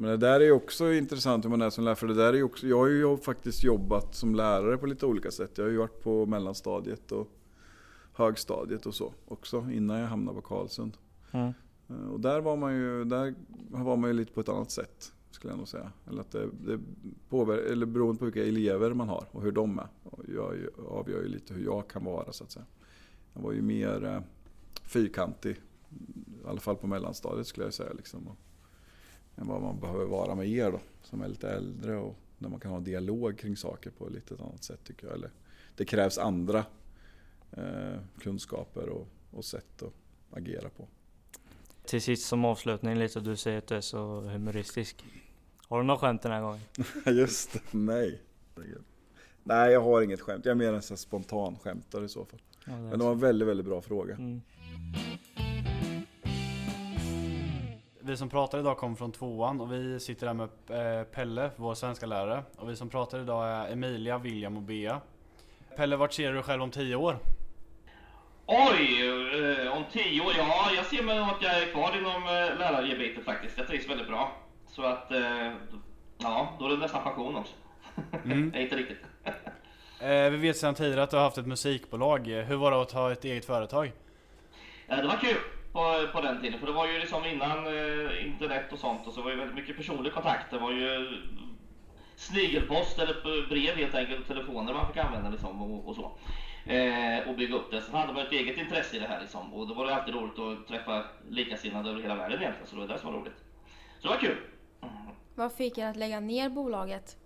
Men 0.00 0.10
det 0.10 0.16
där 0.16 0.40
är 0.40 0.50
också 0.52 0.92
intressant 0.92 1.44
hur 1.44 1.50
man 1.50 1.62
är 1.62 1.70
som 1.70 1.84
lärare. 1.84 1.96
För 1.96 2.06
det 2.06 2.14
där 2.14 2.32
är 2.32 2.42
också, 2.42 2.66
jag 2.66 2.78
har 2.78 2.86
ju 2.86 3.16
faktiskt 3.16 3.62
jobbat 3.64 4.14
som 4.14 4.34
lärare 4.34 4.78
på 4.78 4.86
lite 4.86 5.06
olika 5.06 5.30
sätt. 5.30 5.50
Jag 5.58 5.64
har 5.64 5.70
ju 5.70 5.76
varit 5.76 6.02
på 6.02 6.26
mellanstadiet 6.26 7.12
och 7.12 7.28
högstadiet 8.12 8.86
och 8.86 8.94
så 8.94 9.12
också 9.28 9.66
innan 9.72 9.98
jag 10.00 10.06
hamnade 10.06 10.40
på 10.40 10.42
Karlsund. 10.48 10.96
Mm. 11.30 11.52
Eh, 11.88 12.10
Och 12.12 12.20
där 12.20 12.40
var 12.40 12.56
man 12.56 12.74
ju, 12.74 13.04
där 13.04 13.34
var 13.70 13.96
man 13.96 14.10
ju 14.10 14.16
lite 14.16 14.32
på 14.32 14.40
ett 14.40 14.48
annat 14.48 14.70
sätt 14.70 15.12
skulle 15.30 15.52
jag 15.52 15.58
nog 15.58 15.68
säga. 15.68 15.92
Eller 16.08 16.20
att 16.20 16.30
det, 16.32 16.48
det 16.66 16.80
påver- 17.28 17.58
eller 17.72 17.86
beroende 17.86 18.18
på 18.18 18.24
vilka 18.24 18.44
elever 18.46 18.94
man 18.94 19.08
har 19.08 19.24
och 19.30 19.42
hur 19.42 19.52
de 19.52 19.78
är. 19.78 19.88
Och 20.04 20.22
jag 20.34 20.56
avgör 20.88 21.22
ju 21.22 21.28
lite 21.28 21.54
hur 21.54 21.64
jag 21.64 21.88
kan 21.88 22.04
vara 22.04 22.32
så 22.32 22.44
att 22.44 22.50
säga. 22.50 22.66
Jag 23.34 23.42
var 23.42 23.52
ju 23.52 23.62
mer 23.62 24.04
eh, 24.04 24.20
fyrkantig, 24.84 25.50
i 26.44 26.48
alla 26.48 26.60
fall 26.60 26.76
på 26.76 26.86
mellanstadiet 26.86 27.46
skulle 27.46 27.66
jag 27.66 27.74
säga. 27.74 27.92
Liksom, 27.92 28.28
och, 28.28 28.36
än 29.40 29.46
vad 29.46 29.62
man 29.62 29.80
behöver 29.80 30.04
vara 30.04 30.34
med 30.34 30.48
er 30.48 30.70
då, 30.70 30.80
som 31.02 31.22
är 31.22 31.28
lite 31.28 31.50
äldre 31.50 31.96
och 31.96 32.16
där 32.38 32.48
man 32.48 32.60
kan 32.60 32.70
ha 32.70 32.80
dialog 32.80 33.38
kring 33.38 33.56
saker 33.56 33.90
på 33.90 34.06
ett 34.06 34.12
lite 34.12 34.34
annat 34.34 34.64
sätt 34.64 34.80
tycker 34.84 35.06
jag. 35.06 35.14
Eller, 35.14 35.30
det 35.76 35.84
krävs 35.84 36.18
andra 36.18 36.64
eh, 37.52 37.98
kunskaper 38.20 38.88
och, 38.88 39.08
och 39.30 39.44
sätt 39.44 39.82
att 39.82 39.92
agera 40.38 40.68
på. 40.68 40.88
Till 41.84 42.02
sist 42.02 42.26
som 42.26 42.44
avslutning 42.44 42.98
lite, 42.98 43.20
du 43.20 43.36
säger 43.36 43.58
att 43.58 43.66
du 43.66 43.74
är 43.74 43.80
så 43.80 44.20
humoristisk. 44.20 45.04
Har 45.68 45.78
du 45.78 45.84
något 45.84 46.00
skämt 46.00 46.22
den 46.22 46.32
här 46.32 46.40
gången? 46.40 46.60
Just 47.18 47.52
det, 47.52 47.60
nej. 47.70 48.22
Nej, 49.44 49.72
jag 49.72 49.80
har 49.80 50.02
inget 50.02 50.20
skämt. 50.20 50.44
Jag 50.44 50.50
är 50.50 50.56
mer 50.56 50.72
en 50.72 50.82
spontan 50.82 51.56
skämtare 51.62 52.04
i 52.04 52.08
så 52.08 52.24
fall. 52.24 52.40
Ja, 52.66 52.72
Men 52.76 52.98
det 52.98 53.04
var 53.04 53.12
en 53.12 53.18
väldigt, 53.18 53.48
väldigt 53.48 53.66
bra 53.66 53.82
fråga. 53.82 54.14
Mm. 54.14 54.40
Vi 58.02 58.16
som 58.16 58.28
pratar 58.28 58.58
idag 58.58 58.76
kommer 58.76 58.96
från 58.96 59.12
tvåan 59.12 59.60
och 59.60 59.72
vi 59.72 60.00
sitter 60.00 60.26
här 60.26 60.34
med 60.34 60.48
eh, 60.68 61.04
Pelle, 61.04 61.50
vår 61.56 61.74
svenska 61.74 62.06
lärare. 62.06 62.42
Och 62.56 62.70
vi 62.70 62.76
som 62.76 62.88
pratar 62.88 63.20
idag 63.20 63.48
är 63.48 63.72
Emilia, 63.72 64.18
William 64.18 64.56
och 64.56 64.62
Bea. 64.62 65.00
Pelle, 65.76 65.96
vart 65.96 66.12
ser 66.12 66.28
du 66.28 66.34
dig 66.34 66.42
själv 66.42 66.62
om 66.62 66.70
tio 66.70 66.96
år? 66.96 67.18
Oj, 68.46 69.08
eh, 69.08 69.76
om 69.76 69.84
tio 69.92 70.20
år? 70.20 70.32
Ja, 70.38 70.70
jag 70.76 70.86
ser 70.86 71.02
mig 71.02 71.18
att 71.18 71.42
jag 71.42 71.62
är 71.62 71.72
kvar 71.72 71.98
inom 71.98 72.22
eh, 72.22 72.58
lärargebitet 72.58 73.24
faktiskt. 73.24 73.58
Jag 73.58 73.66
trivs 73.66 73.88
väldigt 73.88 74.08
bra. 74.08 74.32
Så 74.66 74.82
att, 74.82 75.06
ja, 76.18 76.56
då 76.58 76.66
är 76.66 76.70
det 76.70 76.76
nästan 76.76 77.02
pension 77.02 77.36
också. 77.36 77.54
Mm. 78.24 78.48
Nej, 78.48 78.62
inte 78.62 78.76
riktigt. 78.76 79.04
Vi 80.30 80.36
vet 80.36 80.56
sedan 80.56 80.74
tidigare 80.74 81.02
att 81.02 81.10
du 81.10 81.16
har 81.16 81.24
haft 81.24 81.38
ett 81.38 81.46
musikbolag. 81.46 82.26
Hur 82.26 82.56
var 82.56 82.70
det 82.70 82.80
att 82.80 82.92
ha 82.92 83.12
ett 83.12 83.24
eget 83.24 83.44
företag? 83.44 83.92
Det 84.86 85.06
var 85.06 85.16
kul 85.16 85.36
på, 85.72 86.08
på 86.12 86.20
den 86.20 86.40
tiden, 86.40 86.58
för 86.58 86.66
det 86.66 86.72
var 86.72 86.86
ju 86.86 86.98
liksom 86.98 87.24
innan 87.24 87.66
eh, 87.66 88.26
internet 88.26 88.72
och 88.72 88.78
sånt 88.78 89.06
och 89.06 89.12
så 89.12 89.22
var 89.22 89.30
det 89.30 89.36
väldigt 89.36 89.56
mycket 89.56 89.76
personlig 89.76 90.12
kontakt. 90.12 90.50
Det 90.50 90.58
var 90.58 90.72
ju 90.72 91.18
snigelpost 92.16 92.98
eller 92.98 93.48
brev 93.48 93.76
helt 93.76 93.94
enkelt, 93.94 94.28
telefoner 94.28 94.72
man 94.72 94.86
fick 94.86 94.96
använda 94.96 95.30
liksom 95.30 95.62
och, 95.62 95.88
och 95.88 95.94
så. 95.94 96.12
Eh, 96.72 97.28
och 97.28 97.34
bygga 97.34 97.54
upp 97.54 97.70
det. 97.70 97.80
Sen 97.80 97.94
hade 97.94 98.12
man 98.12 98.26
ett 98.26 98.32
eget 98.32 98.58
intresse 98.58 98.96
i 98.96 98.98
det 98.98 99.06
här 99.06 99.20
liksom 99.20 99.54
och 99.54 99.68
då 99.68 99.74
var 99.74 99.86
det 99.86 99.94
alltid 99.94 100.14
roligt 100.14 100.38
att 100.38 100.68
träffa 100.68 101.04
likasinnade 101.28 101.90
över 101.90 102.02
hela 102.02 102.14
världen 102.14 102.40
egentligen, 102.40 102.66
så 102.66 102.76
det 102.76 102.80
var 102.80 102.88
det 102.88 102.98
som 102.98 103.12
var 103.12 103.20
roligt. 103.20 103.44
Så 104.00 104.08
det 104.08 104.14
var 104.14 104.20
kul. 104.20 104.36
Vad 105.34 105.52
fick 105.52 105.78
er 105.78 105.86
att 105.86 105.96
lägga 105.96 106.20
ner 106.20 106.48
bolaget? 106.48 107.16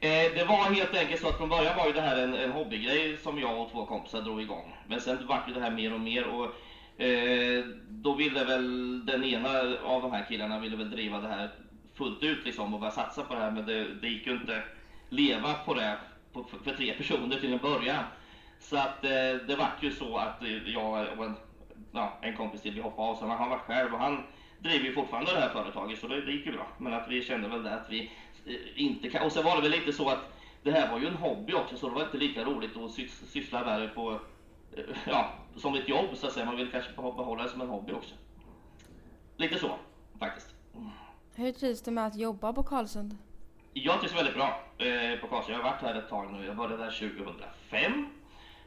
Eh, 0.00 0.08
det 0.08 0.44
var 0.48 0.74
helt 0.74 0.96
enkelt 0.96 1.20
så 1.20 1.28
att 1.28 1.36
från 1.36 1.48
början 1.48 1.76
var 1.76 1.86
ju 1.86 1.92
det 1.92 2.00
här 2.00 2.16
en, 2.16 2.34
en 2.34 2.52
hobbygrej 2.52 3.16
som 3.16 3.38
jag 3.38 3.60
och 3.60 3.70
två 3.70 3.86
kompisar 3.86 4.22
drog 4.22 4.42
igång. 4.42 4.76
Men 4.86 5.00
sen 5.00 5.26
vart 5.26 5.48
ju 5.48 5.52
det 5.54 5.60
här 5.60 5.70
mer 5.70 5.94
och 5.94 6.00
mer 6.00 6.26
och 6.26 6.54
eh, 7.00 7.64
då 7.88 8.14
ville 8.14 8.44
väl 8.44 9.06
den 9.06 9.24
ena 9.24 9.48
av 9.84 10.02
de 10.02 10.12
här 10.12 10.26
killarna 10.28 10.58
ville 10.58 10.76
väl 10.76 10.90
driva 10.90 11.20
det 11.20 11.28
här 11.28 11.50
fullt 11.94 12.22
ut 12.22 12.44
liksom 12.44 12.74
och 12.74 12.80
börja 12.80 12.92
satsa 12.92 13.22
på 13.22 13.34
det 13.34 13.40
här 13.40 13.50
men 13.50 13.66
det, 13.66 13.94
det 13.94 14.08
gick 14.08 14.26
ju 14.26 14.32
inte 14.32 14.62
leva 15.08 15.54
på 15.54 15.74
det 15.74 15.98
på, 16.32 16.44
för, 16.44 16.58
för 16.58 16.72
tre 16.72 16.92
personer 16.92 17.36
till 17.36 17.52
en 17.52 17.58
början. 17.58 18.04
Så 18.60 18.76
att 18.76 19.04
eh, 19.04 19.10
det 19.46 19.56
vart 19.58 19.82
ju 19.82 19.90
så 19.90 20.16
att 20.16 20.42
eh, 20.42 20.72
jag 20.72 21.18
och 21.18 21.24
en, 21.24 21.36
ja, 21.92 22.18
en 22.22 22.36
kompis 22.36 22.62
till 22.62 22.74
vi 22.74 22.80
hoppade 22.80 23.08
av, 23.08 23.14
sen 23.14 23.28
har 23.28 23.36
han 23.36 23.50
varit 23.50 23.62
själv 23.62 23.92
och 23.92 24.00
han 24.00 24.22
driver 24.58 24.84
ju 24.84 24.92
fortfarande 24.92 25.32
det 25.32 25.40
här 25.40 25.48
företaget 25.48 25.98
så 25.98 26.06
det, 26.06 26.20
det 26.20 26.32
gick 26.32 26.46
ju 26.46 26.52
bra. 26.52 26.68
Men 26.78 26.94
att 26.94 27.08
vi 27.08 27.22
kände 27.22 27.48
väl 27.48 27.62
det 27.62 27.74
att 27.74 27.90
vi 27.90 28.10
eh, 28.46 28.54
inte 28.74 29.10
kan, 29.10 29.26
och 29.26 29.32
sen 29.32 29.44
var 29.44 29.56
det 29.56 29.62
väl 29.62 29.70
lite 29.70 29.92
så 29.92 30.08
att 30.08 30.32
det 30.62 30.70
här 30.70 30.90
var 30.90 30.98
ju 30.98 31.06
en 31.06 31.14
hobby 31.14 31.52
också 31.52 31.76
så 31.76 31.88
det 31.88 31.94
var 31.94 32.02
inte 32.02 32.16
lika 32.16 32.44
roligt 32.44 32.76
att 32.76 32.90
syssla 33.28 33.64
med 33.64 33.80
det 33.80 33.88
på, 33.88 34.20
eh, 34.76 34.84
ja, 35.06 35.39
som 35.56 35.74
ett 35.74 35.88
jobb 35.88 36.16
så 36.16 36.26
att 36.26 36.32
säga. 36.32 36.46
Man 36.46 36.56
vill 36.56 36.70
kanske 36.70 36.92
behålla 36.92 37.42
det 37.42 37.48
som 37.48 37.60
en 37.60 37.68
hobby 37.68 37.92
också. 37.92 38.14
Lite 39.36 39.58
så 39.58 39.70
faktiskt. 40.18 40.54
Hur 41.34 41.52
trivs 41.52 41.82
du 41.82 41.90
med 41.90 42.06
att 42.06 42.16
jobba 42.16 42.52
på 42.52 42.62
Karlsund? 42.62 43.16
Jag 43.72 44.00
trivs 44.00 44.16
väldigt 44.16 44.34
bra 44.34 44.62
eh, 44.78 45.20
på 45.20 45.26
Karlsson. 45.26 45.52
Jag 45.52 45.62
har 45.62 45.70
varit 45.70 45.82
här 45.82 45.94
ett 45.94 46.08
tag 46.08 46.32
nu. 46.32 46.46
Jag 46.46 46.56
började 46.56 46.76
där 46.76 46.90
2005. 46.90 48.06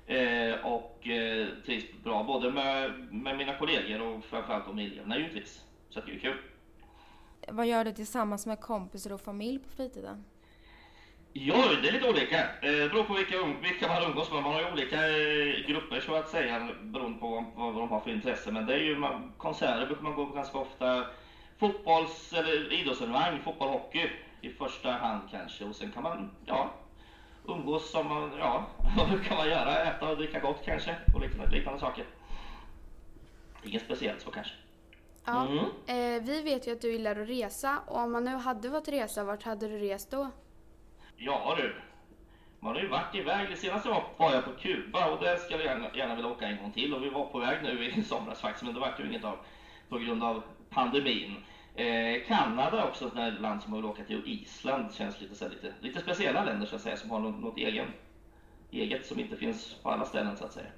Eh, 0.05 0.65
och 0.65 1.07
eh, 1.07 1.47
trivs 1.65 1.85
bra 2.03 2.23
både 2.23 2.51
med, 2.51 2.91
med 3.13 3.37
mina 3.37 3.57
kollegor 3.57 4.01
och 4.01 4.23
framförallt 4.23 4.75
med 4.75 4.85
eleverna 4.85 5.17
givetvis. 5.17 5.65
Så 5.89 5.99
det 5.99 6.15
är 6.15 6.19
kul. 6.19 6.37
Vad 7.47 7.67
gör 7.67 7.85
du 7.85 7.91
tillsammans 7.91 8.45
med 8.45 8.59
kompisar 8.59 9.13
och 9.13 9.21
familj 9.21 9.59
på 9.59 9.69
fritiden? 9.69 10.23
Ja, 11.35 11.55
det 11.81 11.87
är 11.87 11.91
lite 11.91 12.09
olika. 12.09 12.39
Eh, 12.39 12.47
Det 12.61 12.89
beror 12.89 13.03
på 13.03 13.13
vilka, 13.13 13.35
um- 13.35 13.61
vilka 13.61 13.87
man 13.87 14.03
umgås 14.03 14.31
med. 14.31 14.43
Man 14.43 14.53
har 14.53 14.61
ju 14.61 14.71
olika 14.71 14.95
eh, 15.09 15.67
grupper 15.67 15.99
så 15.99 16.15
att 16.15 16.29
säga 16.29 16.69
beroende 16.81 17.19
på 17.19 17.27
vad, 17.55 17.73
vad 17.73 17.75
de 17.83 17.89
har 17.89 17.99
för 17.99 18.11
intresse. 18.11 18.51
Men 18.51 18.65
det 18.65 18.73
är 18.73 18.79
ju 18.79 18.95
man, 18.97 19.33
konserter 19.37 19.85
brukar 19.85 20.03
man 20.03 20.15
gå 20.15 20.25
på 20.25 20.33
ganska 20.35 20.57
ofta. 20.57 21.05
Fotbolls 21.59 22.33
eller 22.33 22.73
idrottsevenemang, 22.73 23.39
fotboll, 23.43 23.69
hockey 23.69 24.09
i 24.41 24.49
första 24.49 24.91
hand 24.91 25.21
kanske. 25.31 25.63
Och 25.65 25.75
sen 25.75 25.91
kan 25.91 26.03
man, 26.03 26.31
ja, 26.45 26.69
umgås 27.47 27.91
som 27.91 28.07
man, 28.07 28.31
ja, 28.39 28.65
vad 28.97 29.09
brukar 29.09 29.35
man 29.35 29.49
göra? 29.49 29.83
Äta 29.83 30.09
och 30.09 30.17
dricka 30.17 30.39
gott 30.39 30.61
kanske 30.65 30.95
och 31.15 31.21
liknande, 31.21 31.51
liknande 31.55 31.79
saker. 31.79 32.05
Inget 33.63 33.81
speciellt 33.83 34.21
så 34.21 34.31
kanske. 34.31 34.53
Ja. 35.25 35.47
Mm. 35.47 35.57
Eh, 36.17 36.23
vi 36.23 36.41
vet 36.41 36.67
ju 36.67 36.71
att 36.71 36.81
du 36.81 36.91
gillar 36.91 37.15
att 37.21 37.29
resa 37.29 37.79
och 37.87 37.97
om 37.99 38.11
man 38.11 38.23
nu 38.23 38.35
hade 38.35 38.69
fått 38.69 38.87
resa, 38.87 39.23
vart 39.23 39.43
hade 39.43 39.67
du 39.67 39.77
rest 39.77 40.11
då? 40.11 40.31
Ja 41.17 41.55
du, 41.57 41.75
man 42.59 42.75
har 42.75 42.81
ju 42.81 42.87
varit 42.87 43.15
iväg. 43.15 43.49
Det 43.49 43.55
senaste 43.55 43.89
var, 43.89 44.03
var 44.17 44.33
jag 44.33 44.45
på 44.45 44.51
Kuba 44.51 45.09
och 45.11 45.23
där 45.23 45.37
skulle 45.37 45.63
jag 45.63 45.73
gärna, 45.73 45.95
gärna 45.95 46.15
vilja 46.15 46.31
åka 46.31 46.47
en 46.47 46.57
gång 46.57 46.71
till. 46.71 46.93
Och 46.93 47.03
vi 47.03 47.09
var 47.09 47.25
på 47.25 47.39
väg 47.39 47.63
nu 47.63 47.85
i 47.85 48.03
somras 48.09 48.41
faktiskt, 48.41 48.65
men 48.65 48.73
det 48.73 48.79
vart 48.79 48.99
ju 48.99 49.07
inget 49.07 49.23
av 49.23 49.37
på 49.89 49.97
grund 49.97 50.23
av 50.23 50.43
pandemin. 50.69 51.35
Eh, 51.75 52.23
Kanada 52.27 52.87
också 52.87 53.07
ett 53.07 53.41
land 53.41 53.61
som 53.61 53.71
man 53.71 53.81
vill 53.81 53.91
åka 53.91 54.03
till 54.03 54.21
och 54.21 54.27
Island 54.27 54.93
känns 54.93 55.21
lite, 55.21 55.35
så 55.35 55.45
här, 55.45 55.51
lite, 55.51 55.73
lite 55.79 56.01
speciella 56.01 56.43
länder 56.43 56.67
så 56.67 56.75
att 56.75 56.81
säga 56.81 56.97
som 56.97 57.11
har 57.11 57.19
något, 57.19 57.41
något 57.41 57.57
egen, 57.57 57.87
eget 58.71 59.05
som 59.05 59.19
inte 59.19 59.37
finns 59.37 59.73
på 59.83 59.89
alla 59.89 60.05
ställen 60.05 60.37
så 60.37 60.45
att 60.45 60.53
säga. 60.53 60.69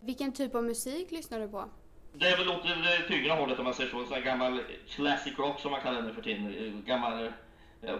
Vilken 0.00 0.32
typ 0.32 0.54
av 0.54 0.64
musik 0.64 1.10
lyssnar 1.10 1.40
du 1.40 1.48
på? 1.48 1.64
Det 2.12 2.26
är 2.26 2.36
väl 2.36 2.48
åt 2.48 2.62
det 2.62 3.08
tyngre 3.08 3.32
hållet 3.32 3.58
om 3.58 3.64
man 3.64 3.74
säger 3.74 3.90
så. 3.90 4.04
Sån 4.04 4.14
här 4.14 4.22
gammal 4.22 4.60
classic 4.88 5.38
rock 5.38 5.60
som 5.60 5.70
man 5.70 5.80
kallar 5.80 6.02
det 6.02 6.14
för 6.14 6.22
tiden. 6.22 6.82
Gammal 6.86 7.32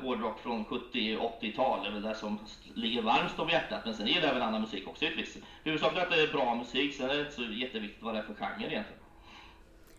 hårdrock 0.03 0.40
från 0.40 0.64
70-80-tal 0.66 1.87
är 1.87 1.90
väl 1.90 2.03
det 2.03 2.14
som 2.14 2.38
ligger 2.75 3.03
varmst 3.03 3.38
om 3.38 3.49
hjärtat. 3.49 3.85
Men 3.85 3.95
sen 3.95 4.09
är 4.09 4.21
det 4.21 4.29
även 4.29 4.43
annan 4.43 4.61
musik 4.61 4.88
också 4.88 5.05
givetvis. 5.05 5.38
Huvudsakligen 5.64 6.07
att 6.07 6.12
det 6.12 6.23
är 6.23 6.33
bra 6.33 6.55
musik, 6.55 6.95
sen 6.95 7.11
är 7.11 7.14
det 7.14 7.21
inte 7.21 7.33
så 7.33 7.43
jätteviktigt 7.43 8.03
vad 8.03 8.14
det 8.14 8.19
är 8.19 8.23
för 8.23 8.35
genre 8.35 8.66
egentligen. 8.66 9.03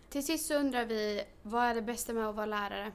Till 0.08 0.26
sist 0.26 0.46
så 0.46 0.54
undrar 0.54 0.84
vi, 0.84 1.22
vad 1.42 1.64
är 1.64 1.74
det 1.74 1.82
bästa 1.82 2.12
med 2.12 2.26
att 2.26 2.34
vara 2.34 2.46
lärare? 2.46 2.92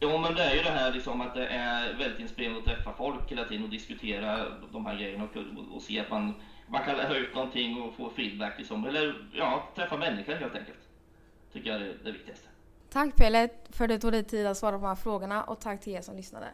Jo 0.00 0.18
men 0.18 0.34
det 0.34 0.42
är 0.42 0.54
ju 0.54 0.62
det 0.62 0.70
här 0.70 0.92
liksom 0.92 1.20
att 1.20 1.34
det 1.34 1.46
är 1.46 1.94
väldigt 1.94 2.20
inspirerande 2.20 2.58
att 2.58 2.64
träffa 2.64 2.92
folk 2.92 3.30
hela 3.30 3.44
tiden 3.44 3.64
och 3.64 3.70
diskutera 3.70 4.46
de 4.72 4.86
här 4.86 4.96
grejerna 4.96 5.24
och, 5.24 5.76
och 5.76 5.82
se 5.82 6.00
att 6.00 6.10
man, 6.10 6.34
man 6.66 6.84
kan 6.84 6.96
lära 6.96 7.16
ut 7.16 7.34
någonting 7.34 7.82
och 7.82 7.94
få 7.94 8.10
feedback 8.10 8.58
liksom. 8.58 8.86
Eller 8.86 9.28
ja, 9.32 9.68
träffa 9.74 9.96
människor 9.96 10.34
helt 10.34 10.54
enkelt. 10.54 10.78
Tycker 11.52 11.70
jag 11.70 11.80
är 11.80 11.94
det 12.04 12.12
viktigaste. 12.12 12.48
Tack 12.90 13.16
Pelle 13.16 13.48
för 13.70 13.84
att 13.84 13.90
du 13.90 13.98
tog 13.98 14.12
dig 14.12 14.24
tid 14.24 14.46
att 14.46 14.56
svara 14.56 14.72
på 14.78 14.82
de 14.82 14.88
här 14.88 14.94
frågorna 14.94 15.44
och 15.44 15.60
tack 15.60 15.80
till 15.80 15.92
er 15.92 16.02
som 16.02 16.16
lyssnade. 16.16 16.46